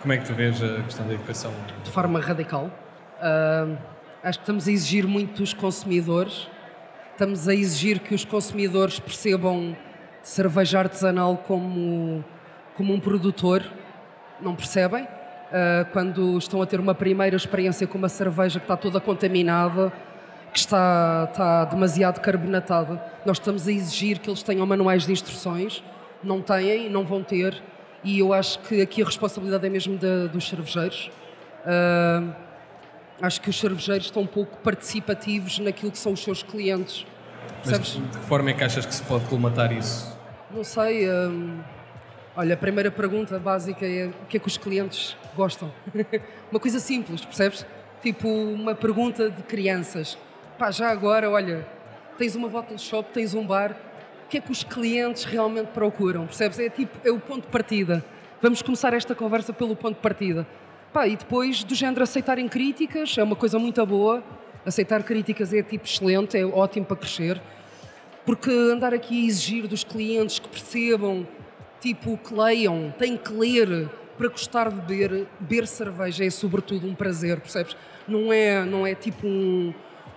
[0.00, 1.52] Como é que tu vês a questão da educação?
[1.84, 2.70] De forma radical.
[3.18, 3.76] Uh,
[4.22, 6.48] acho que estamos a exigir muito dos consumidores,
[7.12, 9.76] estamos a exigir que os consumidores percebam
[10.26, 12.24] cerveja artesanal como,
[12.76, 13.62] como um produtor,
[14.40, 15.04] não percebem?
[15.04, 19.92] Uh, quando estão a ter uma primeira experiência com uma cerveja que está toda contaminada,
[20.52, 25.84] que está, está demasiado carbonatada, nós estamos a exigir que eles tenham manuais de instruções,
[26.24, 27.62] não têm, não vão ter,
[28.02, 29.96] e eu acho que aqui a responsabilidade é mesmo
[30.32, 31.08] dos cervejeiros.
[31.64, 32.34] Uh,
[33.22, 37.06] acho que os cervejeiros estão um pouco participativos naquilo que são os seus clientes.
[37.64, 40.15] Mas de que forma é que achas que se pode colmatar isso?
[40.56, 41.60] Não sei, hum,
[42.38, 45.72] Olha, a primeira pergunta básica é o que é que os clientes gostam?
[46.52, 47.64] uma coisa simples, percebes?
[48.02, 50.18] Tipo uma pergunta de crianças.
[50.58, 51.66] Pá, já agora, olha,
[52.18, 53.74] tens uma bottle shop, tens um bar,
[54.26, 56.26] o que é que os clientes realmente procuram?
[56.26, 56.58] Percebes?
[56.58, 58.04] É tipo, é o ponto de partida.
[58.42, 60.46] Vamos começar esta conversa pelo ponto de partida.
[60.92, 64.22] Pá, e depois do género aceitarem críticas, é uma coisa muito boa.
[64.64, 67.40] Aceitar críticas é tipo excelente, é ótimo para crescer.
[68.26, 71.26] Porque andar aqui a exigir dos clientes que percebam
[71.80, 75.28] tipo, que leiam, têm que ler para gostar de beber.
[75.38, 77.76] Beber cerveja é sobretudo um prazer, percebes?
[78.08, 79.72] Não é, não é tipo um,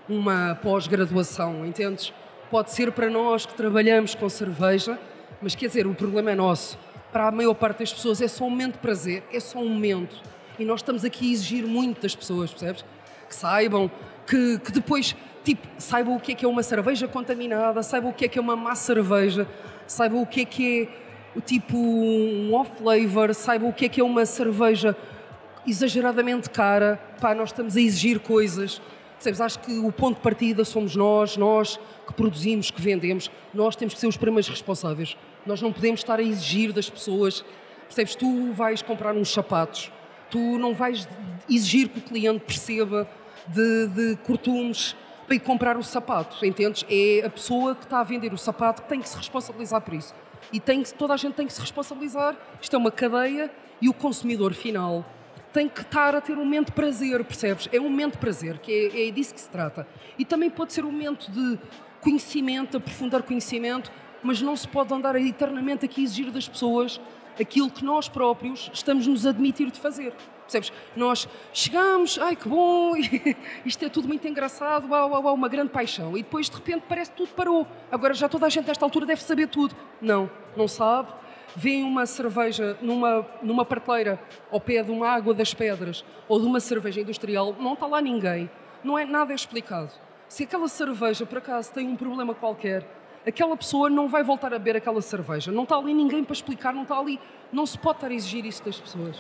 [0.07, 2.11] uma pós-graduação, entendes?
[2.49, 4.97] Pode ser para nós que trabalhamos com cerveja,
[5.39, 6.79] mas quer dizer, o problema é nosso.
[7.11, 9.69] Para a maior parte das pessoas é só um momento de prazer, é só um
[9.69, 10.15] momento.
[10.57, 12.83] E nós estamos aqui a exigir muito das pessoas, percebes?
[13.27, 13.89] Que saibam,
[14.25, 15.15] que, que depois,
[15.55, 18.41] tipo, o que é que é uma cerveja contaminada, saibam o que é que é
[18.41, 19.47] uma má cerveja,
[19.87, 24.01] saibam o que é que é o tipo um off-flavor, saibam o que é que
[24.01, 24.95] é uma cerveja
[25.65, 26.99] exageradamente cara.
[27.19, 28.81] Pá, nós estamos a exigir coisas.
[29.15, 29.41] Percebes?
[29.41, 33.29] Acho que o ponto de partida somos nós, nós que produzimos, que vendemos.
[33.53, 35.17] Nós temos que ser os primeiros responsáveis.
[35.45, 37.43] Nós não podemos estar a exigir das pessoas.
[37.85, 38.15] Percebes?
[38.15, 39.91] Tu vais comprar uns sapatos,
[40.29, 41.07] tu não vais
[41.49, 43.09] exigir que o cliente perceba
[43.47, 44.95] de, de cortumes
[45.29, 46.83] para ir comprar o sapato, entendes?
[46.89, 49.93] É a pessoa que está a vender o sapato que tem que se responsabilizar por
[49.93, 50.11] isso
[50.51, 52.35] e tem que, toda a gente tem que se responsabilizar.
[52.59, 55.05] Isto é uma cadeia e o consumidor final
[55.53, 57.69] tem que estar a ter um momento de prazer, percebes?
[57.71, 59.87] É um momento de prazer, que é, é disso que se trata.
[60.17, 61.59] E também pode ser um momento de
[62.01, 63.91] conhecimento, aprofundar conhecimento,
[64.23, 66.99] mas não se pode andar eternamente aqui a exigir das pessoas
[67.39, 70.11] aquilo que nós próprios estamos nos admitir de fazer.
[70.49, 70.73] Percebes?
[70.95, 72.93] Nós chegamos, ai que bom,
[73.63, 76.17] isto é tudo muito engraçado, uau, uau, uau, uma grande paixão.
[76.17, 77.67] E depois de repente parece que tudo parou.
[77.91, 79.75] Agora já toda a gente nesta altura deve saber tudo.
[80.01, 81.09] Não, não sabe.
[81.55, 84.19] Vêem uma cerveja numa, numa prateleira
[84.51, 88.01] ao pé de uma água das pedras ou de uma cerveja industrial, não está lá
[88.01, 88.49] ninguém.
[88.83, 89.91] Não é nada explicado.
[90.27, 92.87] Se aquela cerveja por acaso tem um problema qualquer,
[93.25, 95.51] aquela pessoa não vai voltar a beber aquela cerveja.
[95.51, 97.19] Não está ali ninguém para explicar, não está ali.
[97.51, 99.17] Não se pode estar a exigir isso das pessoas.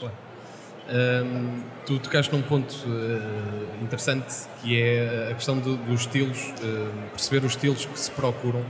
[0.91, 6.89] Um, tu tocaste num ponto uh, interessante que é a questão do, dos estilos, uh,
[7.11, 8.63] perceber os estilos que se procuram.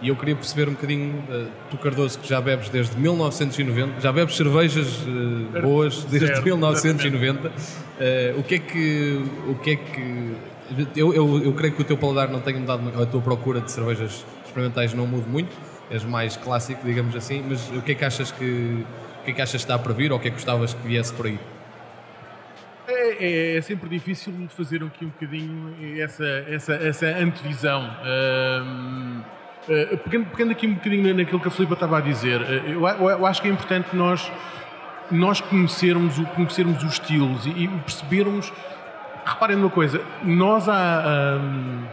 [0.00, 4.10] E eu queria perceber um bocadinho, uh, tu Cardoso, que já bebes desde 1990, já
[4.10, 4.86] bebes cervejas
[5.62, 7.52] boas desde certo, 1990,
[8.38, 9.24] o que é que.
[9.48, 10.36] O que, é que
[10.96, 13.70] eu, eu, eu creio que o teu paladar não tenha mudado, a tua procura de
[13.70, 15.54] cervejas experimentais não mude muito,
[15.90, 18.84] és mais clássico, digamos assim, mas o que é que achas que.
[19.20, 20.72] O que é que achas que está para vir ou o que é que gostavas
[20.72, 21.36] que viesse por aí?
[22.98, 27.82] É, é, sempre difícil fazer aqui um bocadinho essa, essa, essa antevisão.
[27.82, 29.20] Um,
[29.68, 32.86] uh, pegando, pegando, aqui um bocadinho naquilo que a Filipe estava a dizer, uh, eu,
[32.86, 34.32] eu, acho que é importante nós,
[35.10, 38.50] nós conhecermos, conhecermos os estilos e, e percebermos.
[39.26, 41.38] Reparem numa coisa, nós há.
[41.38, 41.84] Um,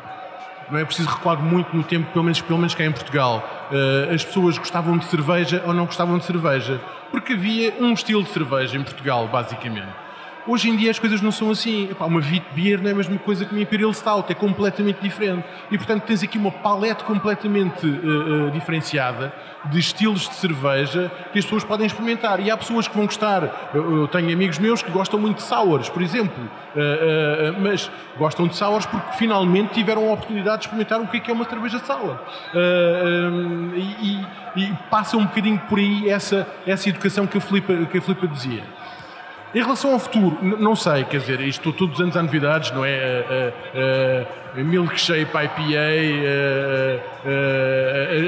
[0.71, 3.43] não é preciso recuar muito no tempo, pelo menos, pelo menos cá em Portugal.
[3.69, 6.79] Uh, as pessoas gostavam de cerveja ou não gostavam de cerveja.
[7.11, 10.02] Porque havia um estilo de cerveja em Portugal, basicamente.
[10.45, 11.89] Hoje em dia as coisas não são assim.
[11.89, 14.99] Epá, uma Wheat Beer não é a mesma coisa que uma Imperial Stout, é completamente
[15.01, 15.43] diferente.
[15.71, 19.33] E portanto tens aqui uma palete completamente uh, uh, diferenciada
[19.65, 22.41] de estilos de cerveja que as pessoas podem experimentar.
[22.41, 23.71] E há pessoas que vão gostar.
[23.73, 28.45] Eu, eu tenho amigos meus que gostam muito de sours, por exemplo, uh, mas gostam
[28.47, 31.45] de sours porque finalmente tiveram a oportunidade de experimentar o que é, que é uma
[31.45, 32.17] cerveja sour.
[32.53, 34.25] Um, e,
[34.55, 38.27] e, passa um bocadinho por aí essa, essa educação que a Filipa, que a Filipa
[38.27, 38.63] dizia.
[39.53, 42.83] Em relação ao futuro, não sei, quer dizer, isto todos os anos há novidades, não
[42.83, 43.53] é?
[44.55, 45.53] Uh, uh, uh, milkshake IPA,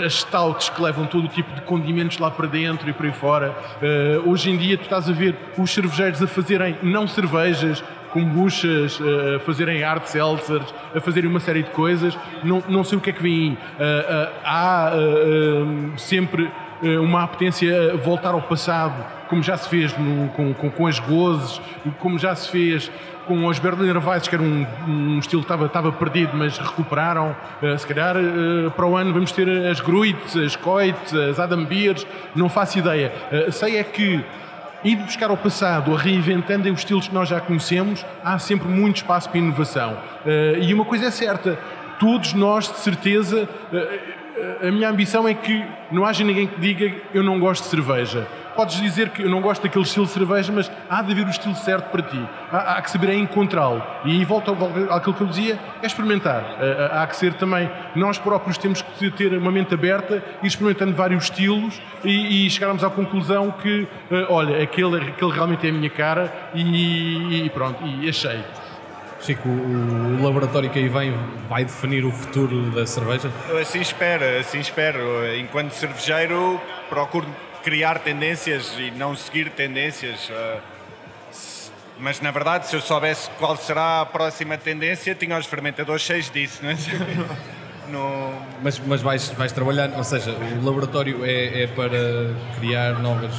[0.06, 3.12] as stouts que levam todo o tipo de condimentos lá para dentro e por aí
[3.12, 3.56] fora.
[4.24, 9.00] hoje em dia tu estás a ver os cervejeiros a fazerem não cervejas, kombuchas,
[9.36, 12.18] a fazerem hard seltzers, a fazerem uma série de coisas.
[12.44, 14.28] Não, não sei o que é que vem aí.
[14.44, 14.94] há
[15.98, 16.50] sempre
[17.02, 21.00] uma apetência a voltar ao passado como já se fez no, com, com, com, as
[21.00, 21.60] gozes,
[22.00, 22.92] como já se fez
[23.26, 27.36] com os Berliner Weisses, que era um, um estilo que estava, estava perdido, mas recuperaram.
[27.62, 30.96] Uh, se calhar uh, para o ano vamos ter as Gruits, as Coit,
[31.30, 33.12] as Adam Beers, não faço ideia.
[33.32, 34.24] Uh, sei é que
[34.84, 39.28] ir buscar ao passado, reinventando os estilos que nós já conhecemos, há sempre muito espaço
[39.28, 39.98] para inovação.
[40.62, 41.58] e uma coisa é certa,
[42.00, 43.50] todos nós, de certeza,
[44.62, 48.28] a minha ambição é que não haja ninguém que diga eu não gosto de cerveja
[48.56, 51.30] podes dizer que eu não gosto daquele estilo de cerveja, mas há de haver o
[51.30, 52.20] estilo certo para ti.
[52.52, 53.84] Há, há que saber é encontrá-lo.
[54.06, 54.52] E aí volta
[54.90, 56.44] àquilo que eu dizia, é experimentar.
[56.92, 60.94] Há, há que ser também, nós próprios temos que ter uma mente aberta e experimentando
[60.94, 65.74] vários estilos e, e chegarmos à conclusão que, eh, olha, aquele, aquele realmente é a
[65.74, 68.40] minha cara e, e pronto, e achei.
[69.26, 71.12] Chico, o laboratório que aí vem
[71.50, 73.32] vai definir o futuro da cerveja?
[73.50, 75.00] Eu assim espero, assim espero.
[75.36, 77.26] Enquanto cervejeiro, procuro
[77.64, 80.30] criar tendências e não seguir tendências.
[80.30, 80.60] Eh,
[81.98, 86.30] mas na verdade, se eu soubesse qual será a próxima tendência, tinha os fermentadores cheios
[86.30, 86.76] disso, não é?
[87.86, 88.34] No...
[88.64, 93.32] Mas, mas vais, vais trabalhar, ou seja, o laboratório é, é para criar novas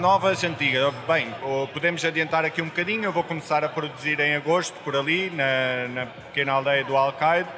[0.00, 0.94] novas, antigas.
[1.06, 1.28] Bem,
[1.74, 3.04] podemos adiantar aqui um bocadinho.
[3.04, 7.48] Eu vou começar a produzir em agosto, por ali, na, na pequena aldeia do Alcaide,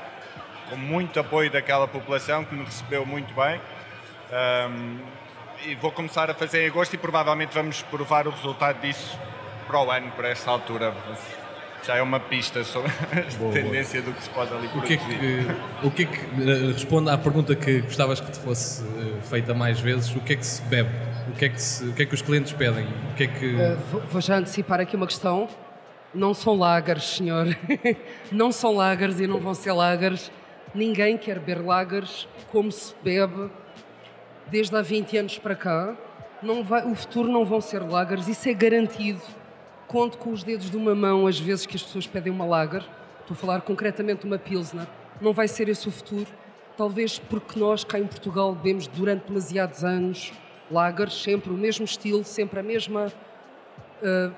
[0.68, 3.60] com muito apoio daquela população que me recebeu muito bem.
[4.68, 4.98] Um,
[5.64, 9.16] e vou começar a fazer em agosto e provavelmente vamos provar o resultado disso
[9.68, 10.92] para o ano, para esta altura.
[11.84, 14.12] Já é uma pista sobre a boa, tendência boa.
[14.12, 14.94] do que se pode ali produzir.
[14.94, 18.40] O que é que, o que, é que responde à pergunta que gostavas que te
[18.40, 20.90] fosse eh, feita mais vezes, o que é que se bebe?
[21.28, 22.86] O que é que, se, o que, é que os clientes pedem?
[23.12, 23.54] O que é que...
[23.54, 25.48] Uh, vou já antecipar aqui uma questão.
[26.12, 27.46] Não são lagers, senhor.
[28.30, 30.30] não são lagers e não vão ser lagers.
[30.74, 33.50] Ninguém quer beber lagers como se bebe
[34.48, 35.96] desde há 20 anos para cá.
[36.42, 39.22] Não vai, o futuro não vão ser lagers, isso é garantido.
[39.86, 42.84] Conto com os dedos de uma mão as vezes que as pessoas pedem uma lager.
[43.20, 44.86] Estou a falar concretamente de uma Pilsner.
[45.20, 46.26] Não vai ser esse o futuro.
[46.76, 50.32] Talvez porque nós cá em Portugal bebemos durante demasiados anos
[50.72, 53.12] lagers, sempre o mesmo estilo, sempre a mesma.
[54.02, 54.32] Uh,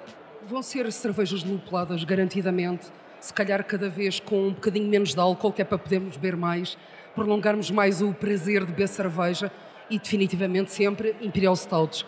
[0.47, 2.87] vão ser cervejas lupuladas, garantidamente,
[3.19, 6.37] se calhar cada vez com um bocadinho menos de álcool, que é para podermos beber
[6.37, 6.77] mais,
[7.15, 9.51] prolongarmos mais o prazer de beber cerveja
[9.89, 12.05] e definitivamente sempre Imperial Stouts.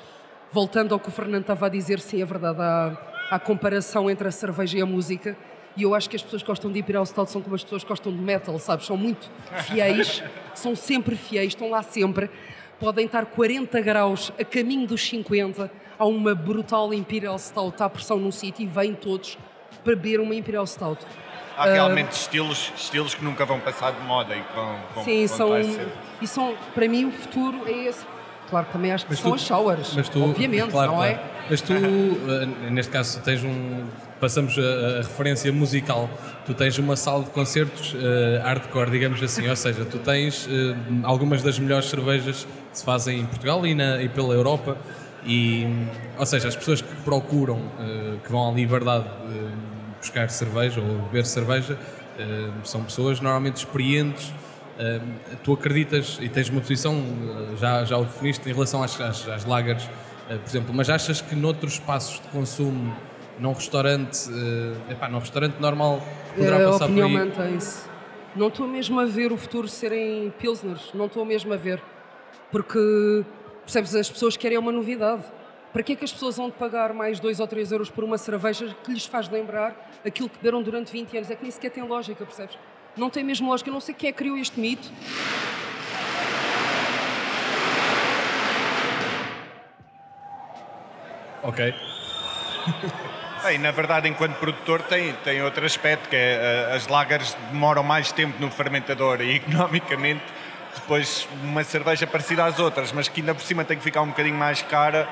[0.53, 2.97] Voltando ao que o Fernando estava a dizer, sim, é verdade, há,
[3.31, 5.37] há comparação entre a cerveja e a música.
[5.77, 7.83] E eu acho que as pessoas que gostam de Imperial Stout são como as pessoas
[7.83, 8.87] que gostam de metal, sabes?
[8.87, 9.31] São muito
[9.67, 10.23] fiéis,
[10.55, 12.31] são sempre fiéis, estão lá sempre
[12.79, 18.19] podem estar 40 graus a caminho dos 50, há uma brutal Imperial Stout à pressão
[18.19, 19.39] num sítio e vêm todos
[19.85, 21.05] para beber uma Imperial Stout.
[21.57, 25.05] Há realmente uh, estilos, estilos que nunca vão passar de moda e que vão, vão
[25.05, 25.61] Sim, vão são,
[26.21, 28.05] e são, para mim o futuro é esse.
[28.51, 31.15] Claro, também acho que mas são tu, as showers, mas tu, obviamente, claro, não é?
[31.15, 31.29] claro.
[31.29, 31.47] é?
[31.51, 33.87] Mas tu, eh, neste caso, tens um,
[34.21, 36.09] passamos a, a, referência musical.
[36.45, 40.51] Tu tens uma sala de concertos uh, hardcore, digamos assim, ou seja, tu tens uh,
[41.03, 44.77] algumas das melhores cervejas que se fazem em Portugal e, na, e pela Europa.
[45.25, 45.67] E,
[46.17, 49.07] ou seja, as pessoas que procuram, uh, que vão à liberdade
[50.01, 51.77] buscar cerveja ou beber cerveja,
[52.63, 54.33] são pessoas normalmente experientes.
[55.43, 57.03] tu acreditas e tens uma posição,
[57.59, 59.83] já, já o definiste, em relação às, às, às lagers,
[60.29, 62.95] por exemplo, mas achas que noutros espaços de consumo
[63.39, 66.01] num restaurante, uh, epá, num restaurante normal,
[66.35, 67.13] poderá a passar por aí?
[67.13, 67.89] mantém-se.
[68.35, 71.83] Não estou mesmo a ver o futuro serem pilsners, não estou mesmo a ver.
[72.51, 73.25] Porque,
[73.63, 75.25] percebes, as pessoas querem uma novidade.
[75.73, 78.17] Para que é que as pessoas vão pagar mais 2 ou 3 euros por uma
[78.17, 81.31] cerveja que lhes faz lembrar aquilo que beberam durante 20 anos?
[81.31, 82.57] É que nem sequer tem lógica, percebes?
[82.97, 83.69] Não tem mesmo lógica.
[83.69, 84.91] Eu não sei quem é que criou este mito.
[91.43, 91.75] Ok.
[93.43, 97.83] Bem, na verdade, enquanto produtor, tem, tem outro aspecto, que é eh, as lagers demoram
[97.83, 100.23] mais tempo no fermentador e economicamente
[100.75, 104.09] depois uma cerveja parecida às outras, mas que ainda por cima tem que ficar um
[104.09, 105.09] bocadinho mais cara.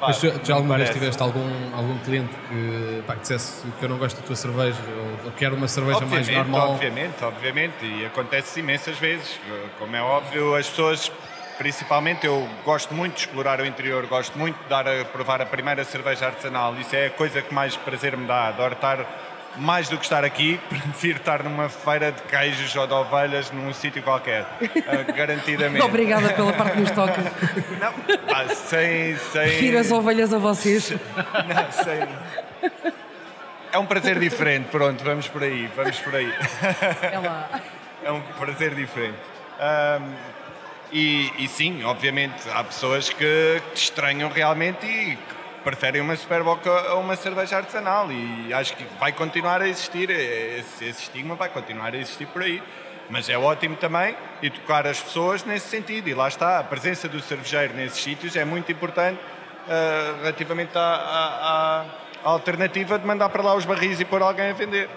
[0.00, 3.88] Pá, mas já alguma vez tiveste algum, algum cliente que, pá, que dissesse que eu
[3.88, 6.70] não gosto da tua cerveja ou, ou quero uma cerveja obviamente, mais normal?
[6.72, 9.40] Obviamente, obviamente, e acontece imensas vezes.
[9.78, 11.10] Como é óbvio, as pessoas
[11.58, 15.46] Principalmente eu gosto muito de explorar o interior, gosto muito de dar a provar a
[15.46, 16.74] primeira cerveja artesanal.
[16.76, 18.48] Isso é a coisa que mais prazer me dá.
[18.48, 18.98] Adoro estar
[19.56, 23.72] mais do que estar aqui, prefiro estar numa feira de queijos ou de ovelhas num
[23.72, 25.82] sítio qualquer, uh, garantidamente.
[25.82, 27.22] Obrigada pela parte que nos toca.
[27.80, 27.94] Não,
[28.34, 29.42] ah, sem, sem...
[29.42, 30.90] Prefiro as ovelhas a vocês.
[30.90, 32.72] Não, sem...
[33.72, 36.32] É um prazer diferente, pronto, vamos por aí, vamos por aí.
[37.02, 37.48] É lá.
[38.04, 39.18] É um prazer diferente.
[39.58, 40.35] Um,
[40.92, 46.64] e, e, sim, obviamente, há pessoas que te estranham realmente e que preferem uma Superboc
[46.66, 51.48] a uma cerveja artesanal e acho que vai continuar a existir, esse, esse estigma vai
[51.48, 52.62] continuar a existir por aí.
[53.10, 56.08] Mas é ótimo também educar as pessoas nesse sentido.
[56.08, 60.80] E lá está, a presença do cervejeiro nesses sítios é muito importante uh, relativamente à,
[60.80, 61.80] à,
[62.24, 64.88] à, alternativa de mandar para lá os barris e pôr alguém a vender.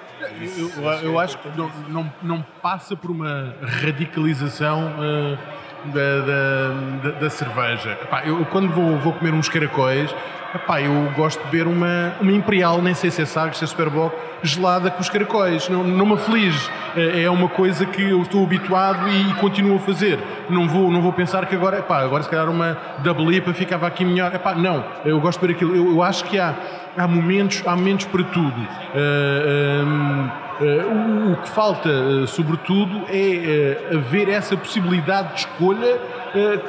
[0.58, 4.96] Eu, eu, eu acho que não, não, não, passa por uma radicalização.
[5.00, 7.98] Uh da, da, da, da cerveja.
[8.02, 10.14] Epá, eu quando vou, vou comer uns caracóis,
[10.56, 13.68] epá, eu gosto de beber uma, uma Imperial, nem sei se é Sagres, se é
[13.68, 15.70] Superboc, gelada com os caracóis.
[15.70, 16.70] Não, não me aflige.
[16.96, 20.20] É, é uma coisa que eu estou habituado e continuo a fazer.
[20.50, 23.88] Não vou, não vou pensar que agora, epá, agora se calhar uma double IPA ficava
[23.88, 24.34] aqui melhor.
[24.34, 25.76] Epá, não, eu gosto de beber aquilo.
[25.76, 26.56] Eu, eu acho que há,
[26.98, 28.60] há, momentos, há momentos para tudo.
[28.60, 36.20] Uh, um, Uh, o, que falta, uh, sobretudo, é uh, haver essa possibilidade de escolha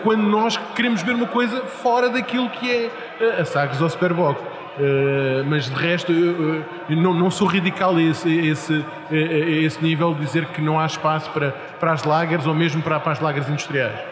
[0.03, 2.91] quando nós queremos ver uma coisa fora daquilo que é
[3.39, 4.39] a Sagres ou Superboc.
[5.47, 6.65] mas de resto, eu,
[6.97, 10.81] não, não, sou radical a esse, a esse, a esse nível de dizer que não
[10.81, 14.11] há espaço para, para as lagers ou mesmo para, para as lagers industriais.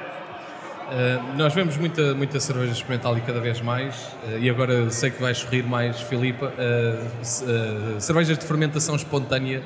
[0.89, 5.11] Uh, nós vemos muita, muita cerveja experimental e cada vez mais, uh, e agora sei
[5.11, 6.51] que vais sorrir mais, Filipa.
[6.57, 9.63] Uh, cervejas de fermentação espontânea,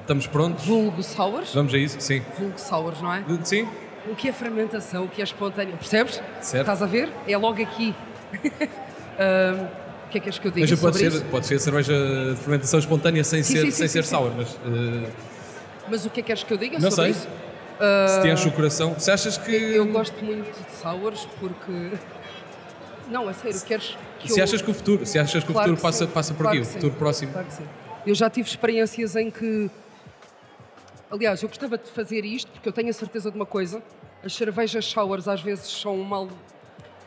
[0.00, 0.66] estamos prontos?
[0.66, 1.54] Vulgo sours?
[1.54, 2.22] Vamos a isso, sim.
[2.36, 3.22] Vulgo sours, não é?
[3.44, 3.68] Sim.
[4.10, 6.20] O que é fermentação, o que é espontânea, percebes?
[6.40, 6.62] Certo.
[6.62, 7.08] Estás a ver?
[7.28, 7.94] É logo aqui.
[10.06, 11.24] O que é que és que eu diga mas pode ser, isso?
[11.26, 11.94] Pode ser cerveja
[12.30, 14.56] de fermentação espontânea sem sim, ser, sim, sem sim, ser sour, mas...
[15.88, 17.22] Mas o que é que queres que eu diga não sobre sei.
[17.22, 17.28] isso?
[18.08, 18.98] Se te enche o coração.
[18.98, 19.52] Se achas que.
[19.54, 21.92] Eu gosto muito de sours porque.
[23.08, 24.44] Não, a sério, queres que Se eu...
[24.44, 26.12] achas que o futuro, se achas que Claro o futuro que passa, sim.
[26.12, 26.80] passa por Claro aqui, o que sim.
[26.80, 27.32] futuro próximo.
[27.32, 27.64] Claro que sim.
[28.06, 29.70] Eu já tive experiências em que.
[31.10, 33.82] Aliás, eu gostava de fazer isto porque eu tenho a certeza de uma coisa:
[34.24, 36.28] as cervejas sours às vezes são mal,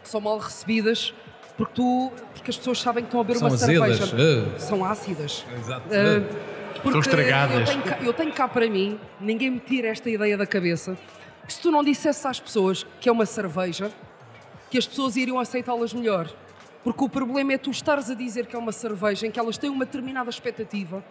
[0.03, 1.13] são mal recebidas
[1.57, 4.15] porque, tu, porque as pessoas sabem que estão a beber São uma cerveja.
[4.15, 4.59] ah.
[4.59, 5.45] São ácidas.
[5.59, 5.89] Exato.
[6.75, 7.59] Porque São estragadas.
[7.59, 10.97] Eu tenho, cá, eu tenho cá para mim, ninguém me tira esta ideia da cabeça,
[11.45, 13.91] que se tu não dissesse às pessoas que é uma cerveja,
[14.71, 16.29] que as pessoas iriam aceitá-las melhor.
[16.81, 19.57] Porque o problema é tu estares a dizer que é uma cerveja em que elas
[19.57, 21.03] têm uma determinada expectativa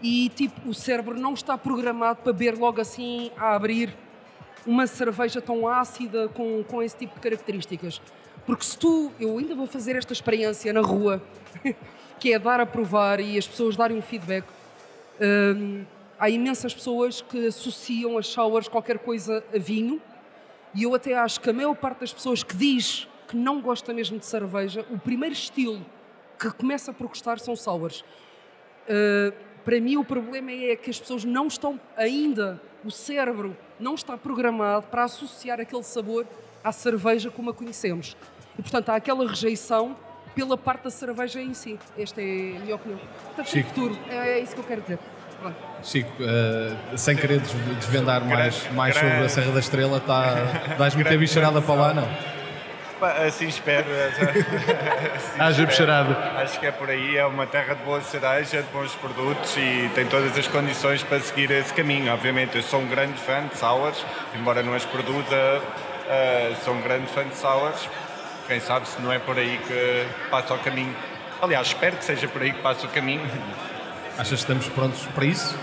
[0.00, 3.92] e tipo o cérebro não está programado para beber logo assim a abrir
[4.64, 8.00] uma cerveja tão ácida com, com esse tipo de características.
[8.46, 11.22] Porque se tu, eu ainda vou fazer esta experiência na rua,
[12.18, 14.44] que é dar a provar e as pessoas darem um feedback.
[15.20, 15.84] Hum,
[16.18, 20.00] há imensas pessoas que associam as sours qualquer coisa a vinho
[20.74, 23.92] e eu até acho que a maior parte das pessoas que diz que não gosta
[23.92, 25.84] mesmo de cerveja, o primeiro estilo
[26.38, 28.00] que começa por gostar são sours.
[28.00, 29.32] Uh,
[29.64, 34.16] para mim o problema é que as pessoas não estão ainda, o cérebro não está
[34.16, 36.26] programado para associar aquele sabor
[36.62, 38.16] à cerveja como a conhecemos.
[38.58, 39.96] E portanto há aquela rejeição
[40.34, 41.78] pela parte da cerveja em si.
[41.98, 42.24] Esta é
[42.56, 43.00] a minha opinião.
[43.26, 43.68] Portanto, Chico.
[43.68, 44.98] futuro, é, é isso que eu quero dizer.
[45.40, 45.56] Pronto.
[45.82, 50.34] Chico, eh, sem querer des- desvendar mais, mais sobre a Serra da Estrela, tá,
[50.76, 52.06] vais-me ter grande bicharada para lá, não?
[53.26, 53.86] Assim espero.
[55.16, 56.14] assim Haja bicharada.
[56.42, 59.90] Acho que é por aí, é uma terra de boa cereja, de bons produtos e
[59.94, 62.12] tem todas as condições para seguir esse caminho.
[62.12, 64.04] Obviamente, eu sou um grande fã de sours,
[64.38, 65.62] embora não as produza,
[66.10, 67.88] eh, sou um grande fã de sours.
[68.46, 70.94] Quem sabe se não é por aí que passa o caminho.
[71.40, 73.22] Aliás, espero que seja por aí que passa o caminho.
[74.18, 75.56] Achas que estamos prontos para isso?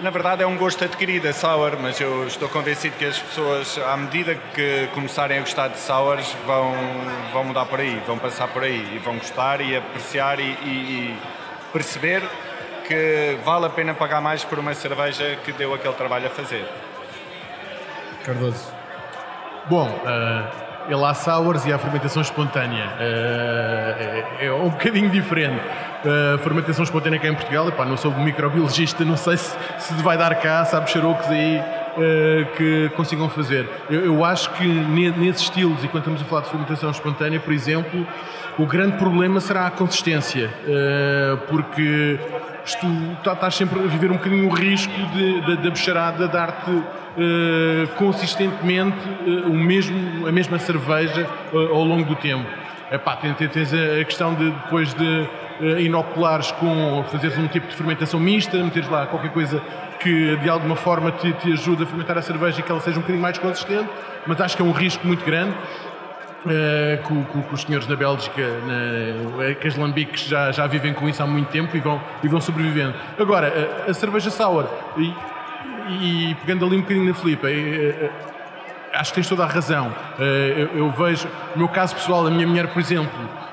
[0.00, 3.78] Na verdade é um gosto adquirido, a sour, mas eu estou convencido que as pessoas,
[3.78, 6.74] à medida que começarem a gostar de sours, vão,
[7.32, 10.46] vão mudar por aí, vão passar por aí e vão gostar e apreciar e, e-
[10.66, 11.18] e
[11.72, 12.22] perceber
[12.86, 16.68] que vale a pena pagar mais por uma cerveja que deu aquele trabalho a fazer.
[18.24, 18.73] Cardoso.
[19.68, 22.84] Bom, uh, ele há sours e há fermentação espontânea.
[22.84, 25.60] Uh, é, é um bocadinho diferente.
[26.04, 30.18] Uh, fermentação espontânea cá em Portugal, epá, não sou microbiologista, não sei se, se vai
[30.18, 33.66] dar cá, sabe xarocos aí uh, que consigam fazer.
[33.88, 37.40] Eu, eu acho que ne- nesses estilos, e quando estamos a falar de fermentação espontânea,
[37.40, 38.06] por exemplo,
[38.58, 40.48] o grande problema será a consistência,
[41.48, 42.20] porque
[42.64, 42.86] isto,
[43.22, 46.70] tá- estás sempre a viver um bocadinho o risco de, da bicharada dar-te
[47.16, 48.96] eh, consistentemente
[49.26, 52.46] eh, o mesmo, a mesma cerveja eh, ao longo do tempo.
[52.90, 55.26] Epá, tens, a questão de depois de
[55.78, 59.62] inoculares com fazeres um tipo de fermentação mista, meteres lá qualquer coisa
[60.00, 62.98] que de alguma forma te, te ajude a fermentar a cerveja e que ela seja
[62.98, 63.88] um bocadinho mais consistente,
[64.26, 65.54] mas acho que é um risco muito grande.
[66.44, 70.92] Uh, que o- que os senhores da Bélgica, na, que as lambiques já, já vivem
[70.92, 72.92] com isso há muito tempo e vão, e vão sobrevivendo.
[73.18, 73.50] Agora,
[73.86, 74.66] a, a cerveja sour,
[74.98, 75.14] e,
[76.30, 77.54] e pegando ali um bocadinho na Filipa, eh,
[77.98, 78.10] eh,
[78.92, 79.90] acho que tens toda a razão.
[80.20, 83.10] Eh, eu, eu vejo, no meu caso pessoal, a minha mulher, por exemplo,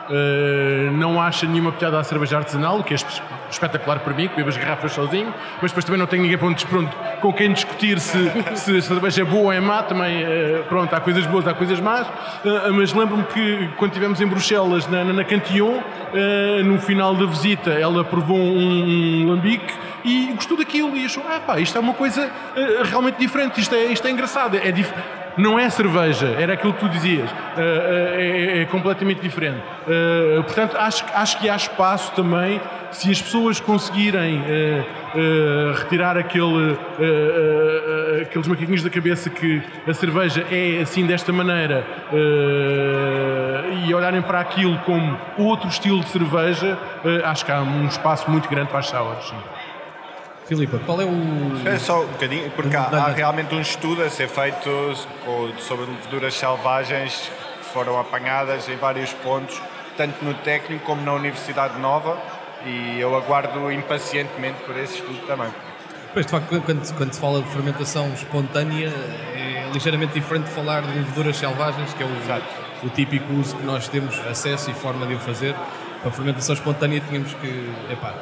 [0.09, 2.97] eh, não acha nenhuma piada à cerveja artesanal, o que é
[3.51, 6.47] espetacular para mim, que bebo as garrafas sozinho, mas depois também não tenho ninguém para
[6.47, 8.17] onde, pronto, com quem discutir se,
[8.55, 11.53] se a cerveja é boa ou é má, também, eh, pronto, há coisas boas, há
[11.53, 12.07] coisas más,
[12.43, 15.79] Eh, mas lembro-me que quando estivemos em Bruxelas, na, na, Cantillon,
[16.13, 19.73] eh, no final da visita, ela provou um, um lambique
[20.03, 22.31] e gostou daquilo e achou, ah pá, isto é uma coisa
[22.85, 24.73] realmente diferente, isto é, isto é engraçado, é
[25.37, 29.61] não é cerveja, era aquilo que tu dizias, uh, é, é, completamente diferente.
[30.45, 32.59] portanto, acho, acho que há espaço também
[32.91, 39.93] se as pessoas conseguirem uh, uh, retirar aquele, uh, aqueles macaquinhos da cabeça que a
[39.93, 41.85] cerveja é assim desta maneira
[43.85, 46.77] e olharem para aquilo como outro estilo de cerveja,
[47.25, 49.33] acho que há um espaço muito grande para as sours.
[50.45, 51.67] Filipe, qual é o.
[51.67, 54.69] É só um bocadinho, porque há, há, realmente um estudo a ser feito
[55.59, 59.61] sobre leveduras selvagens que foram apanhadas em vários pontos,
[59.95, 62.17] tanto no técnico como na Universidade Nova
[62.65, 65.51] e eu aguardo impacientemente por esse estudo também.
[66.13, 68.89] Pois, de facto, quando, quando se fala de fermentação espontânea,
[69.33, 73.63] é ligeiramente diferente de falar de leveduras selvagens, que é o, o, típico uso que
[73.63, 75.55] nós temos acesso e forma de o fazer.
[76.01, 78.13] Para a fermentação espontânea tínhamos que, epá,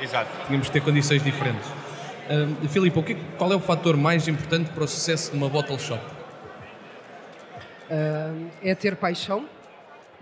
[0.00, 0.30] Exato.
[0.46, 1.66] tínhamos que ter condições diferentes.
[1.68, 5.78] Uh, Filipe, que, qual é o fator mais importante para o sucesso de uma bottle
[5.78, 6.02] shop?
[7.90, 9.46] Uh, é ter paixão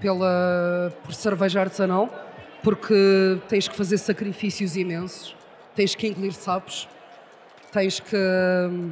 [0.00, 2.09] pela, por cerveja artesanal
[2.64, 5.36] porque tens que fazer sacrifícios imensos,
[5.76, 6.88] tens que engolir sapos,
[7.70, 8.90] tens que hum,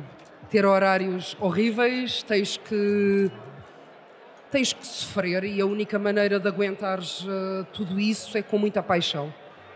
[0.51, 3.31] ter horários horríveis, tens que
[4.51, 8.83] tens que sofrer e a única maneira de aguentares uh, tudo isso é com muita
[8.83, 9.33] paixão.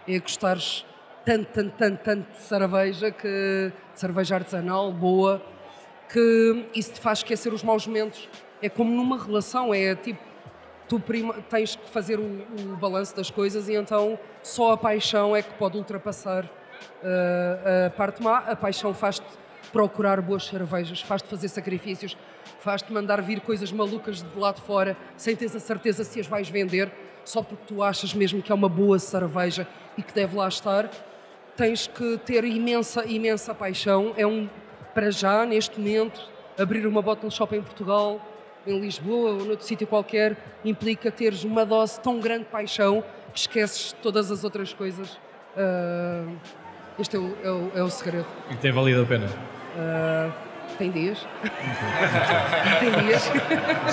[0.06, 0.84] É gostares
[1.24, 5.42] tanto, tanto, tanto, tanto de cerveja, que, de cerveja artesanal, boa,
[6.12, 8.28] que isso te faz esquecer os maus momentos.
[8.60, 10.20] É como numa relação, é tipo,
[10.88, 15.34] tu prima, tens que fazer o, o balanço das coisas e então só a paixão
[15.34, 18.38] é que pode ultrapassar uh, a parte má.
[18.38, 19.26] A paixão faz-te
[19.72, 22.16] procurar boas cervejas, faz-te fazer sacrifícios,
[22.60, 26.26] faz-te mandar vir coisas malucas de lá de fora sem teres a certeza se as
[26.26, 26.90] vais vender,
[27.24, 29.66] só porque tu achas mesmo que é uma boa cerveja
[29.98, 30.88] e que deve lá estar.
[31.56, 34.12] Tens que ter imensa, imensa paixão.
[34.16, 34.48] É um,
[34.94, 36.20] para já, neste momento,
[36.58, 38.20] abrir uma bottle shop em Portugal
[38.66, 43.40] em Lisboa ou noutro sítio qualquer, implica teres uma dose tão grande de paixão que
[43.40, 45.18] esqueces todas as outras coisas.
[45.56, 46.36] Uh,
[46.98, 48.26] este é o, é, o, é o, segredo.
[48.50, 49.26] E tem valido a pena?
[49.26, 50.32] Uh,
[50.78, 51.26] tem dias.
[52.80, 53.30] tem dias.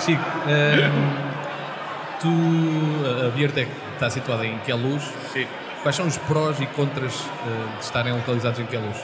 [0.03, 5.03] Chico, um, tu, a Biertec está situada em Queluz.
[5.31, 5.47] Sim.
[5.81, 8.97] Quais são os prós e contras uh, de estarem localizados em Queluz?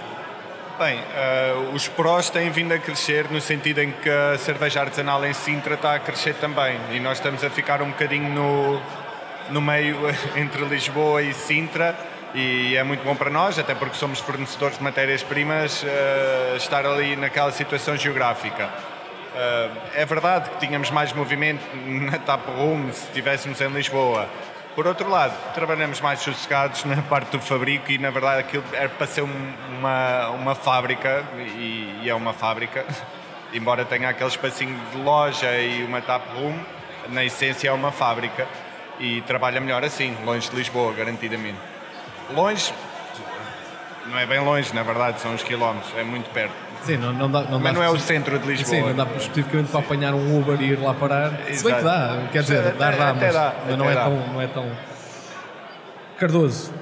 [0.80, 5.26] Bem, uh, os prós têm vindo a crescer no sentido em que a cerveja artesanal
[5.26, 6.80] em Sintra está a crescer também.
[6.94, 8.82] E nós estamos a ficar um bocadinho no,
[9.50, 9.98] no meio
[10.40, 11.94] entre Lisboa e Sintra.
[12.34, 17.18] E é muito bom para nós, até porque somos fornecedores de matérias-primas, uh, estar ali
[17.18, 18.70] naquela situação geográfica.
[19.36, 24.30] Uh, é verdade que tínhamos mais movimento na Tap Room se estivéssemos em Lisboa,
[24.80, 28.88] por outro lado, trabalhamos mais sossegados na parte do fabrico e, na verdade, aquilo era
[28.88, 32.86] para ser uma, uma fábrica e, e é uma fábrica.
[33.54, 36.58] Embora tenha aquele espacinho de loja e uma tap room,
[37.10, 38.48] na essência é uma fábrica
[39.02, 41.60] e trabalha melhor assim, longe de Lisboa, garantidamente.
[42.34, 42.74] Longe,
[44.06, 46.69] não é bem longe, na verdade, são uns quilómetros, é muito perto.
[46.84, 48.76] Sim, não, não dá, não Mas dá não é o centro de Lisboa.
[48.76, 51.34] Sim, não dá especificamente para apanhar um Uber e ir lá parar.
[51.48, 51.56] Exato.
[51.58, 54.28] Se bem que dá, quer dizer, até, dar dá, mas, dá, mas não, é tão,
[54.34, 54.72] não é tão.
[56.18, 56.74] Cardoso,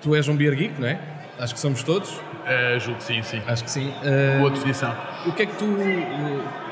[0.00, 0.98] tu és um beer geek, não é?
[1.38, 2.10] Acho que somos todos.
[2.10, 3.42] Uh, julgo que sim, sim.
[3.46, 3.90] Acho que sim.
[4.02, 4.94] Uh, Boa definição.
[5.26, 5.66] O que é que tu.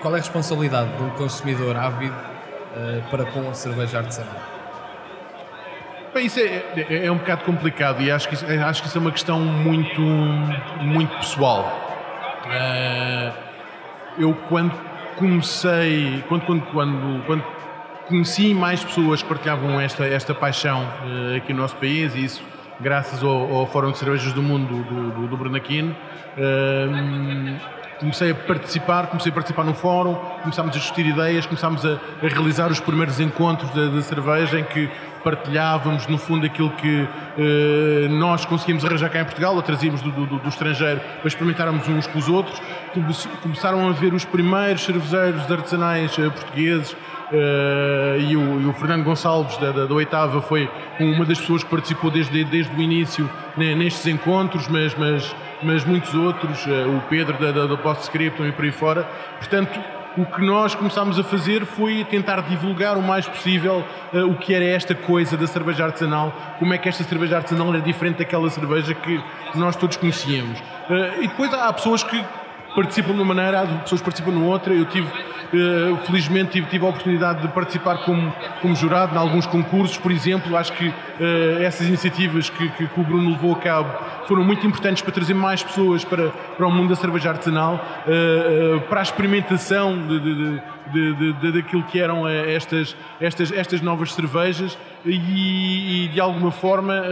[0.00, 4.55] Qual é a responsabilidade de um consumidor ávido uh, para com a cerveja artesanal?
[6.16, 9.00] Bem, isso é, é, é, um bocado complicado e acho que, acho que isso é
[9.02, 11.70] uma questão muito, muito pessoal.
[12.46, 13.32] Uh,
[14.18, 14.72] eu, quando
[15.16, 17.44] comecei, quando, quando, quando, quando
[18.08, 22.42] conheci mais pessoas que partilhavam esta, esta paixão uh, aqui no nosso país, e isso
[22.80, 25.94] graças ao, ao Fórum de Cervejas do Mundo do, do, do Bernaquino,
[26.38, 27.60] uh,
[28.00, 32.26] comecei a participar, comecei a participar no fórum, começámos a discutir ideias, começámos a, a
[32.26, 34.90] realizar os primeiros encontros da cerveja em que
[35.26, 40.12] partilhávamos, no fundo, aquilo que uh, nós conseguimos arranjar cá em Portugal, ou trazíamos do,
[40.12, 42.62] do, do, estrangeiro para experimentarmos uns com os outros.
[43.42, 46.92] Começaram a ver os primeiros cervejeiros artesanais uh, portugueses.
[46.92, 50.70] Uh, e, o, e, o, Fernando Gonçalves da, da, da, Oitava foi
[51.00, 55.84] uma das pessoas que participou desde, desde o início né, nestes encontros, mas, mas, mas
[55.84, 59.02] muitos outros, o Pedro da, da, da Postscriptum e por aí fora.
[59.40, 59.76] Portanto,
[60.16, 64.54] o que nós começámos a fazer foi tentar divulgar o mais possível uh, o que
[64.54, 68.48] era esta coisa da cerveja artesanal, como é que esta cerveja artesanal era diferente daquela
[68.48, 69.20] cerveja que
[69.54, 70.58] nós todos conhecíamos.
[70.58, 72.24] Uh, e depois há pessoas que
[72.74, 74.72] participam de uma maneira, há pessoas que participam de outra.
[74.72, 75.08] Eu tive
[76.04, 80.56] felizmente tive, tive a oportunidade de participar como, como jurado em alguns concursos, por exemplo.
[80.56, 83.90] Acho que uh, essas iniciativas que, que, que, o Bruno levou a cabo
[84.26, 87.74] foram muito importantes para trazer mais pessoas para, para o mundo da cerveja artesanal,
[88.06, 94.12] uh, para a experimentação de, de, de, de, daquilo que eram estas, estas, estas novas
[94.12, 97.02] cervejas e, e de alguma forma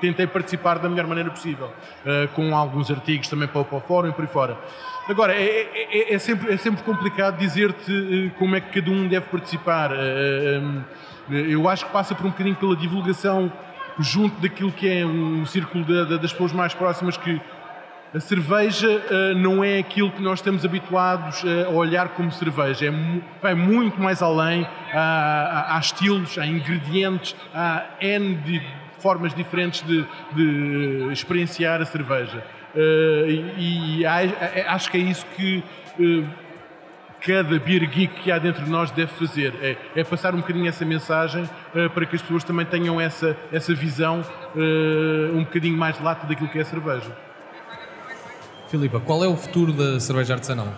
[0.00, 1.70] tentei participar da melhor maneira possível,
[2.34, 4.56] com alguns artigos também para, para o fórum e por aí fora.
[5.06, 8.90] Agora, é, é, é, é, sempre, é sempre complicado dizer-te eh, como é que cada
[8.90, 9.90] um deve participar.
[9.92, 10.62] Eh,
[11.30, 13.52] eh, eu acho que passa por um bocadinho pela divulgação
[13.98, 17.40] junto daquilo que é um círculo das pessoas mais próximas que
[18.14, 19.02] a cerveja
[19.36, 22.86] não é aquilo que nós estamos habituados a olhar como cerveja.
[22.86, 22.92] É,
[23.40, 24.66] vai muito mais além.
[24.92, 28.62] Há, há, estilos, há ingredientes, há N de
[28.98, 32.42] formas diferentes de, de experienciar a cerveja.
[32.74, 35.62] Uh, e, e, acho que é isso que
[35.98, 36.28] uh,
[37.20, 39.54] cada beer geek que há dentro de nós deve fazer.
[39.62, 43.36] É, é passar um bocadinho essa mensagem uh, para que as pessoas também tenham essa,
[43.52, 44.24] essa visão
[45.34, 47.16] um bocadinho mais lata daquilo que é a cerveja.
[48.68, 50.68] Filipa, qual é o futuro da cerveja artesanal?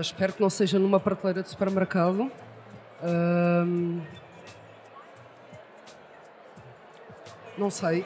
[0.00, 2.30] espero que não seja numa prateleira de supermercado.
[7.56, 8.04] Não sei.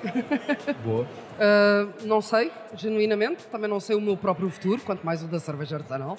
[0.84, 1.05] Boa.
[1.05, 3.44] Uh, não sei, genuinamente.
[3.44, 6.18] Também não sei o meu próprio futuro, quanto mais o da cerveja artesanal.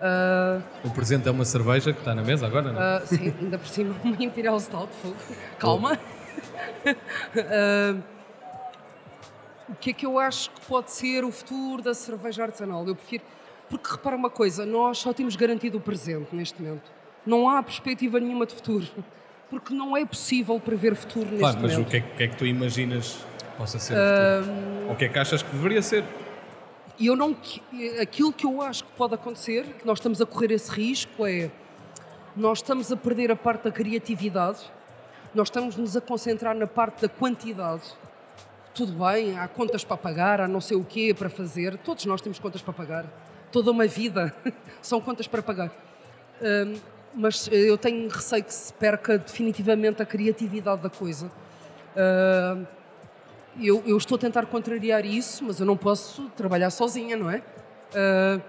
[0.00, 2.98] Uh, o presente é uma cerveja que está na mesa agora, não é?
[2.98, 4.92] Uh, sim, ainda por cima uma Imperial Stout.
[5.58, 5.98] Calma.
[9.68, 12.86] o que é que eu acho que pode ser o futuro da cerveja artesanal?
[12.86, 13.22] Eu prefiro.
[13.70, 16.92] Porque repara uma coisa, nós só temos garantido o presente neste momento.
[17.24, 18.86] Não há perspectiva nenhuma de futuro
[19.54, 21.78] porque não é possível prever futuro neste claro, mas momento.
[21.78, 24.52] mas o que é, que é, que tu imaginas que possa ser o futuro?
[24.52, 24.86] Um...
[24.86, 26.04] Ou o que é que achas que deveria ser?
[26.98, 27.36] Eu não,
[28.00, 31.50] aquilo que eu acho que pode acontecer, que nós estamos a correr esse risco, é
[32.36, 34.58] nós estamos a perder a parte da criatividade,
[35.32, 37.82] nós estamos-nos a concentrar na parte da quantidade.
[38.74, 42.20] Tudo bem, há contas para pagar, há não sei o quê para fazer, todos nós
[42.20, 43.06] temos contas para pagar.
[43.52, 44.34] Toda uma vida
[44.82, 45.70] são contas para pagar.
[46.42, 51.30] Um, mas eh, eu tenho receio que se perca definitivamente a criatividade da coisa.
[51.96, 52.66] Uh,
[53.60, 57.38] eu, eu, estou a tentar contrariar isso, mas eu não posso trabalhar sozinha, não é?
[57.38, 58.42] Uh,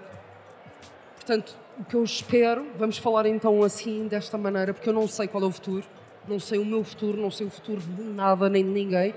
[1.14, 5.28] portanto, o que eu espero, vamos falar então assim, desta maneira, porque eu não sei
[5.28, 5.84] qual é o futuro,
[6.26, 9.14] não sei o meu futuro, não sei o futuro de nada nem de ninguém,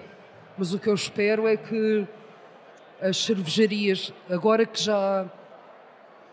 [0.55, 2.05] mas o que eu espero é que
[3.01, 5.25] as cervejarias, agora que já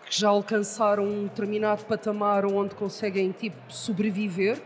[0.07, 4.62] que já alcançaram um determinado patamar onde conseguem tipo sobreviver,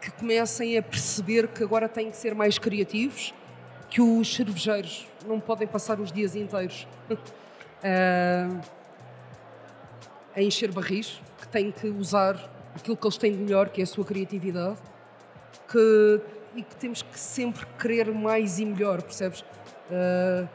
[0.00, 3.32] que comecem a perceber que agora têm que ser mais criativos,
[3.88, 6.86] que os cervejeiros não podem passar os dias inteiros
[7.82, 8.48] a,
[10.34, 12.36] a encher barris, que têm que usar
[12.74, 14.78] aquilo que eles têm de melhor, que é a sua criatividade,
[15.68, 16.20] que,
[16.56, 19.42] e que temos que sempre querer mais e melhor, percebes?
[19.90, 20.48] Uh,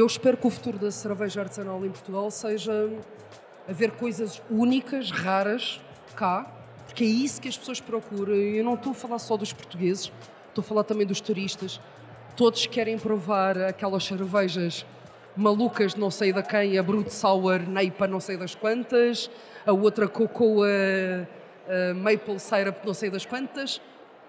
[0.00, 2.90] eu espero que o futuro da cerveja artesanal em Portugal seja
[3.68, 5.80] haver coisas únicas, raras,
[6.16, 6.50] cá,
[6.86, 8.34] porque é isso que as pessoas procuram.
[8.34, 10.12] Eu não estou a falar só dos portugueses,
[10.48, 11.80] estou a falar também dos turistas.
[12.36, 14.84] Todos querem provar aquelas cervejas
[15.36, 19.30] malucas, não sei da quem, a Brut Sour Neipa, não sei das quantas,
[19.66, 20.66] a outra Cocoa
[21.68, 23.80] a Maple Syrup, não sei das quantas.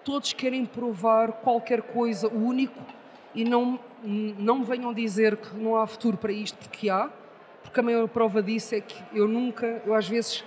[0.04, 2.80] Todos querem provar qualquer coisa único
[3.34, 7.10] e não não me venham dizer que não há futuro para isto, porque há,
[7.64, 10.44] porque a maior prova disso é que eu nunca, eu às vezes,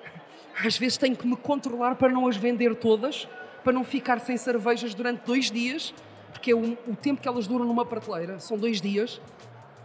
[0.64, 3.28] às vezes tenho que me controlar para não as vender todas,
[3.62, 5.94] para não ficar sem cervejas durante dois dias,
[6.32, 9.20] porque é o, o tempo que elas duram numa prateleira, são dois dias.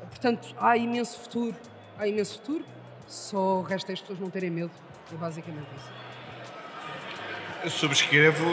[0.09, 1.55] Portanto, há imenso futuro,
[1.97, 2.65] há imenso futuro,
[3.07, 4.71] só resta as pessoas não terem medo,
[5.11, 6.09] é basicamente isso.
[7.63, 8.45] Eu subscrevo,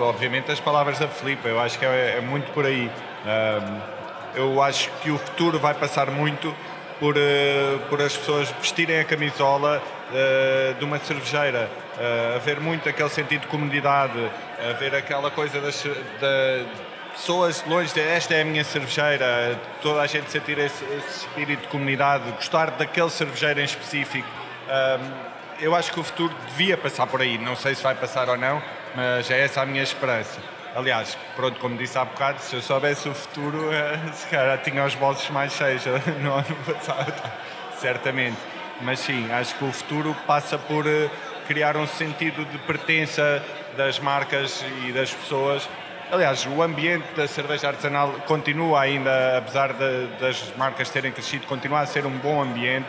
[0.00, 2.88] obviamente, as palavras da Filipe, eu acho que é, é muito por aí.
[2.88, 3.97] Um,
[4.34, 6.54] eu acho que o futuro vai passar muito
[6.98, 11.70] por, uh, por as pessoas vestirem a camisola uh, de uma cervejeira,
[12.36, 14.30] haver muito aquele sentido de comunidade,
[14.70, 15.82] haver aquela coisa das
[16.20, 16.64] da,
[17.12, 21.62] pessoas longe de esta é a minha cervejeira, toda a gente sentir esse, esse espírito
[21.62, 24.28] de comunidade, gostar daquele cervejeiro em específico.
[25.60, 28.36] eu acho que o futuro devia passar por aí, não sei se vai passar ou
[28.36, 28.62] não,
[28.94, 30.38] mas é essa a minha esperança.
[30.74, 34.84] Aliás, pronto, como disse há bocado, se eu soubesse o futuro, eh, se calhar tinha
[34.84, 35.82] os bolsos mais cheios
[36.20, 37.14] no ano passado,
[37.78, 38.36] certamente.
[38.80, 41.10] Mas sim, acho que o futuro passa por eh,
[41.46, 43.42] criar um sentido de pertença
[43.76, 45.68] das marcas e das pessoas.
[46.12, 51.80] Aliás, o ambiente da cerveja artesanal continua ainda, apesar de, das marcas terem crescido, continua
[51.80, 52.88] a ser um bom ambiente.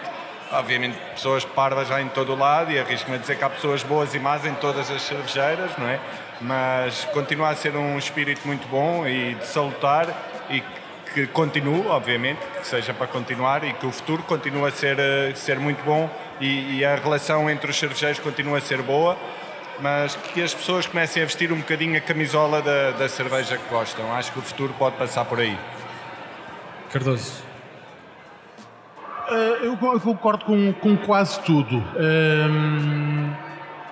[0.51, 3.83] obviamente pessoas parvas já em todo o lado e arrisco-me a dizer que há pessoas
[3.83, 5.99] boas e más em todas as cervejeiras, não é?
[6.41, 10.07] Mas continua a ser um espírito muito bom e de salutar
[10.49, 10.63] e
[11.13, 15.35] que continue, obviamente, que seja para continuar e que o futuro continue a ser, a
[15.35, 16.09] ser muito bom
[16.39, 19.17] e, e a relação entre os cervejeiros continua a ser boa
[19.81, 23.69] mas que as pessoas comecem a vestir um bocadinho a camisola da, da cerveja que
[23.69, 24.13] gostam.
[24.13, 25.57] Acho que o futuro pode passar por aí.
[26.91, 27.43] Cardoso.
[29.29, 31.77] Uh, eu, eu, concordo com, com quase tudo.
[31.77, 33.35] Uh,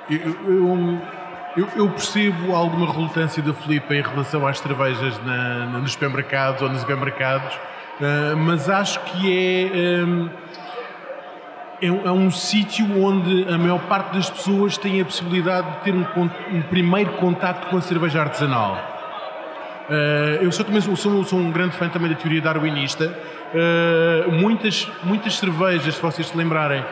[0.09, 1.01] eu, eu,
[1.75, 6.69] eu, percebo alguma relutância da Filipe em relação às cervejas na, na, nos supermercados ou
[6.69, 10.47] nos supermercados, uh, mas acho que é
[11.81, 15.93] é, é um sítio onde a maior parte das pessoas tem a possibilidade de ter
[15.93, 16.05] um,
[16.51, 18.77] um primeiro contacto com a cerveja artesanal.
[19.87, 23.13] Uh, eu sou, também sou, sou, um grande fã também da teoria darwinista.
[23.53, 26.83] Uh, muitas, muitas cervejas, se vocês se lembrarem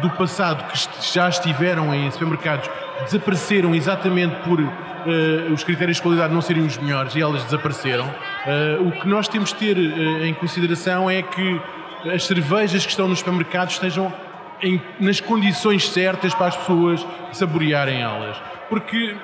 [0.00, 2.68] do passado, que já estiveram em supermercados,
[3.04, 8.08] desapareceram exatamente por uh, os critérios de qualidade não serem os melhores e elas desapareceram.
[8.80, 9.76] o que nós temos de ter
[10.24, 11.60] em consideração é que
[12.12, 14.12] as cervejas que estão nos supermercados estejam
[14.62, 18.36] em, nas condições certas para as pessoas saborearem elas.
[18.68, 19.16] Porque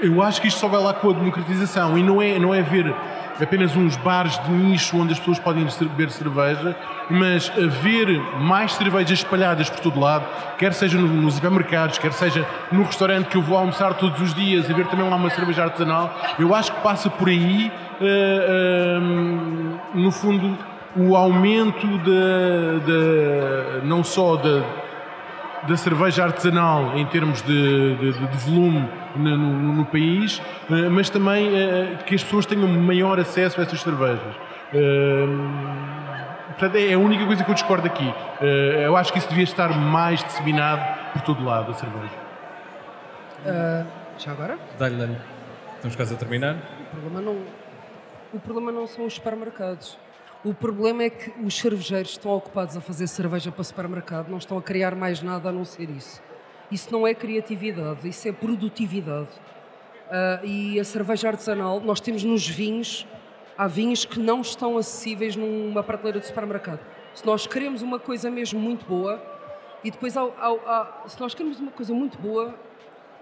[0.00, 2.62] eu acho que isto só vai lá com a democratização e não é, não é
[2.62, 2.94] ver
[3.42, 6.76] apenas uns bares de nicho onde as pessoas podem beber cerveja,
[7.10, 10.24] mas haver mais cervejas espalhadas por todo lado,
[10.56, 14.70] quer seja nos supermercados, quer seja no restaurante que eu vou almoçar todos os dias,
[14.70, 20.10] haver também lá uma cerveja artesanal, eu acho que passa por aí, uh, uh, no
[20.10, 20.56] fundo,
[20.96, 24.62] o aumento de, de não só da,
[25.68, 31.08] da cerveja artesanal em termos de, de, de volume no, no, no, país, eh, mas
[31.08, 34.34] também eh, que as pessoas tenham maior acesso a essas cervejas.
[34.74, 35.26] Eh,
[36.48, 38.12] portanto, é a única coisa que eu discordo aqui.
[38.40, 40.82] Eu acho que isso devia estar mais disseminado
[41.12, 42.22] por todo lado, a cerveja.
[43.44, 43.86] Uh,
[44.18, 44.58] já agora?
[44.78, 45.16] Dá-lhe, dá-lhe.
[45.76, 46.56] Estamos quase a terminar.
[46.56, 47.36] O problema não,
[48.32, 49.98] o problema não são os supermercados.
[50.44, 54.58] O problema é que os cervejeiros estão ocupados a fazer cerveja para supermercado, não estão
[54.58, 56.20] a criar mais nada a não ser isso.
[56.68, 59.30] Isso não é criatividade, isso é produtividade.
[60.08, 63.06] Uh, e a cerveja artesanal, nós temos nos vinhos,
[63.56, 66.80] há vinhos que não estão acessíveis numa prateleira de supermercado.
[67.14, 69.22] Se nós queremos uma coisa mesmo muito boa,
[69.84, 72.52] e depois, ao, ao, ao, se nós queremos uma coisa muito boa,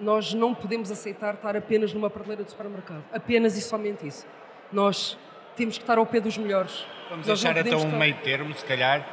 [0.00, 3.04] nós não podemos aceitar estar apenas numa prateleira de supermercado.
[3.12, 4.26] Apenas e somente isso.
[4.72, 5.18] Nós
[5.56, 6.84] temos que estar ao pé dos melhores.
[7.08, 7.96] Vamos Nós achar até um estar...
[7.98, 9.06] meio termo, se calhar.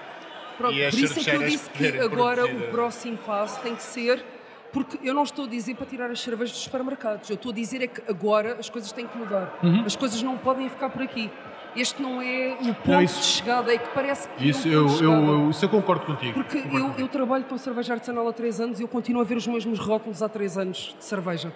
[0.57, 2.67] Pronto, e por isso é que eu disse que agora produzir...
[2.67, 4.23] o próximo passo tem que ser.
[4.71, 7.29] Porque eu não estou a dizer para tirar as cervejas dos supermercados.
[7.29, 9.57] Eu estou a dizer é que agora as coisas têm que mudar.
[9.63, 9.83] Uhum.
[9.85, 11.31] As coisas não podem ficar por aqui.
[11.75, 14.49] Este não é o ponto não, isso, de chegada, é que parece que.
[14.49, 16.33] Isso, eu, eu, eu, isso eu concordo contigo.
[16.33, 19.25] Porque concordo eu, eu trabalho com cerveja artesanal há 3 anos e eu continuo a
[19.25, 21.53] ver os mesmos rótulos há 3 anos de cerveja.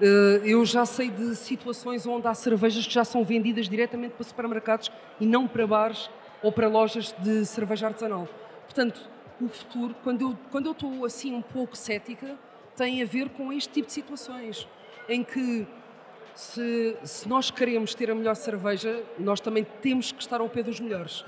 [0.00, 4.24] Eh, eu já sei de situações onde há cervejas que já são vendidas diretamente para
[4.24, 6.08] supermercados e não para bares
[6.40, 8.28] ou para lojas de cerveja artesanal.
[8.64, 9.00] Portanto,
[9.40, 12.36] o futuro, quando eu, quando eu estou assim um pouco cética,
[12.76, 14.68] tem a ver com este tipo de situações,
[15.08, 15.66] em que
[16.32, 20.62] se, se nós queremos ter a melhor cerveja, nós também temos que estar ao pé
[20.62, 21.24] dos melhores.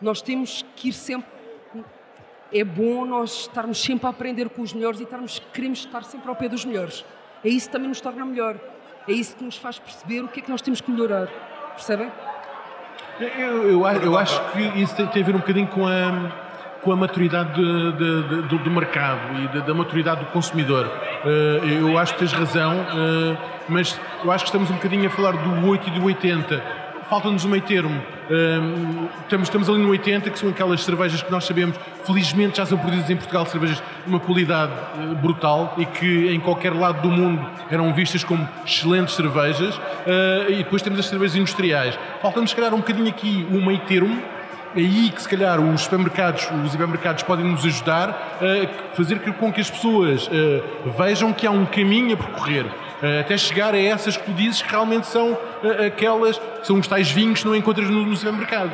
[0.00, 1.28] Nós temos que ir sempre.
[2.50, 6.28] É bom nós estarmos sempre a aprender com os melhores e estarmos, queremos estar sempre
[6.28, 7.04] ao pé dos melhores
[7.44, 8.56] é isso que também nos torna melhor.
[9.06, 11.28] É isso que nos faz perceber o que é que nós temos que melhorar.
[11.74, 12.10] Percebem?
[13.20, 16.32] Eu, eu, eu acho que isso tem, tem, a ver um bocadinho com a,
[16.82, 20.86] com a maturidade de, de, de, do, do, mercado e da maturidade do consumidor.
[20.86, 23.38] Uh, eu acho que tens razão, uh,
[23.68, 27.44] mas eu acho que estamos um bocadinho a falar do 8 e do 80 falta-nos
[27.44, 28.02] um meio termo.
[28.30, 32.66] Um, estamos, estamos ali no 80, que são aquelas cervejas que nós sabemos, felizmente já
[32.66, 37.02] são produzidas em Portugal, cervejas de uma qualidade uh, brutal e que em qualquer lado
[37.02, 39.76] do mundo eram vistas como excelentes cervejas.
[39.76, 41.98] Uh, e depois temos as cervejas industriais.
[42.20, 44.22] Falta-nos, se calhar, um bocadinho aqui um meio termo
[44.76, 49.60] aí que se calhar os supermercados, os hipermercados podem nos ajudar a fazer com que
[49.60, 50.28] as pessoas
[50.98, 52.66] vejam que há um caminho a percorrer.
[53.04, 56.86] Uh, até chegar a essas que tu dizes que realmente são uh, aquelas, são os
[56.86, 58.72] tais vinhos que não encontras no, no supermercado.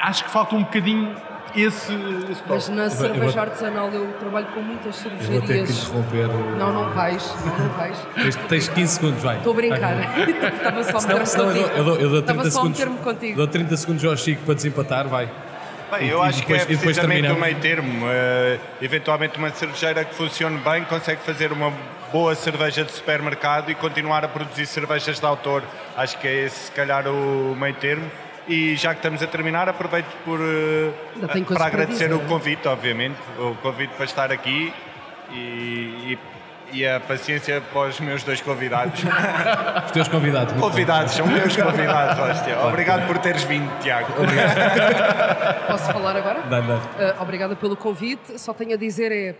[0.00, 1.14] acho que falta um bocadinho
[1.54, 1.92] esse,
[2.30, 5.38] esse Mas na cerveja artesanal eu trabalho com muitas cervejarias.
[5.38, 6.28] vou ter que interromper.
[6.58, 7.34] Não, não vais.
[7.44, 7.98] Não, não vais.
[8.14, 9.36] tens, tens 15 segundos, vai.
[9.36, 9.94] Estou a brincar.
[10.56, 11.70] Estava só a meter-me contigo.
[11.76, 13.36] Eu dou, eu dou 30 segundos, contigo.
[13.36, 15.28] Dou 30 segundos ao Chico para desempatar, vai.
[15.90, 18.06] Bem, eu e, acho depois, que é precisamente o meio termo.
[18.06, 21.72] Uh, eventualmente uma cervejeira que funcione bem consegue fazer uma
[22.12, 25.62] boa cerveja de supermercado e continuar a produzir cervejas de autor.
[25.96, 28.10] Acho que é esse, se calhar, o meio termo
[28.48, 32.14] E já que estamos a terminar, aproveito por, uh, coisas para para agradecer dizer.
[32.14, 34.72] o convite, obviamente, o convite para estar aqui
[35.30, 36.18] e,
[36.72, 39.02] e, e a paciência para os meus dois convidados.
[39.86, 40.54] Os teus convidados.
[40.54, 42.58] convidados, são meus convidados, hóstia.
[42.66, 44.12] Obrigado por teres vindo, Tiago.
[45.68, 46.40] Posso falar agora?
[46.42, 46.74] Dá, dá.
[46.74, 48.38] Uh, obrigada pelo convite.
[48.38, 49.34] Só tenho a dizer é.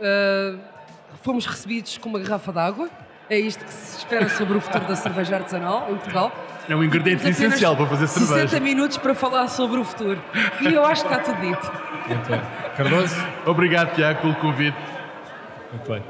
[0.00, 0.71] uh,
[1.22, 2.90] fomos recebidos com uma garrafa de água.
[3.30, 6.32] É isto que se espera sobre o futuro da cerveja artesanal em Portugal.
[6.68, 8.60] É um ingrediente essencial para fazer 60 cerveja.
[8.60, 10.22] minutos para falar sobre o futuro.
[10.60, 11.72] E eu acho que está tudo dito.
[12.08, 12.40] Muito bem.
[12.76, 13.14] Cardoso?
[13.46, 14.76] Obrigado, Tiago, pelo convite.
[15.72, 16.02] Muito bem.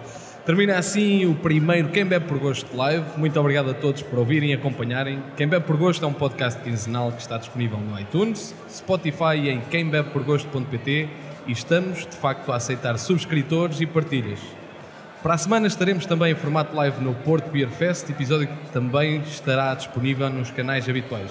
[0.45, 3.05] Termina assim o primeiro Quem Bebe por Gosto Live.
[3.17, 5.23] Muito obrigado a todos por ouvirem e acompanharem.
[5.37, 9.51] Quem Bebe por Gosto é um podcast quinzenal que está disponível no iTunes, Spotify e
[9.51, 11.09] em quembebeporgosto.pt
[11.47, 14.41] e estamos, de facto, a aceitar subscritores e partilhas.
[15.23, 19.21] Para a semana estaremos também em formato live no Porto Beer Fest, episódio que também
[19.21, 21.31] estará disponível nos canais habituais.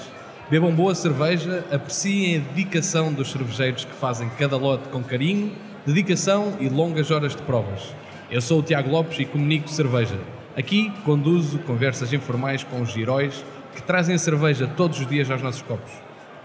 [0.50, 5.52] Bebam boa cerveja, apreciem a dedicação dos cervejeiros que fazem cada lote com carinho,
[5.86, 7.94] dedicação e longas horas de provas.
[8.32, 10.18] Eu sou o Tiago Lopes e comunico cerveja.
[10.56, 13.44] Aqui conduzo conversas informais com os heróis
[13.76, 15.92] que trazem cerveja todos os dias aos nossos copos.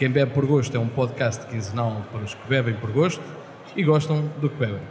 [0.00, 3.22] Quem Bebe por Gosto é um podcast quinzenal para os que bebem por gosto
[3.76, 4.82] e gostam do que bebem.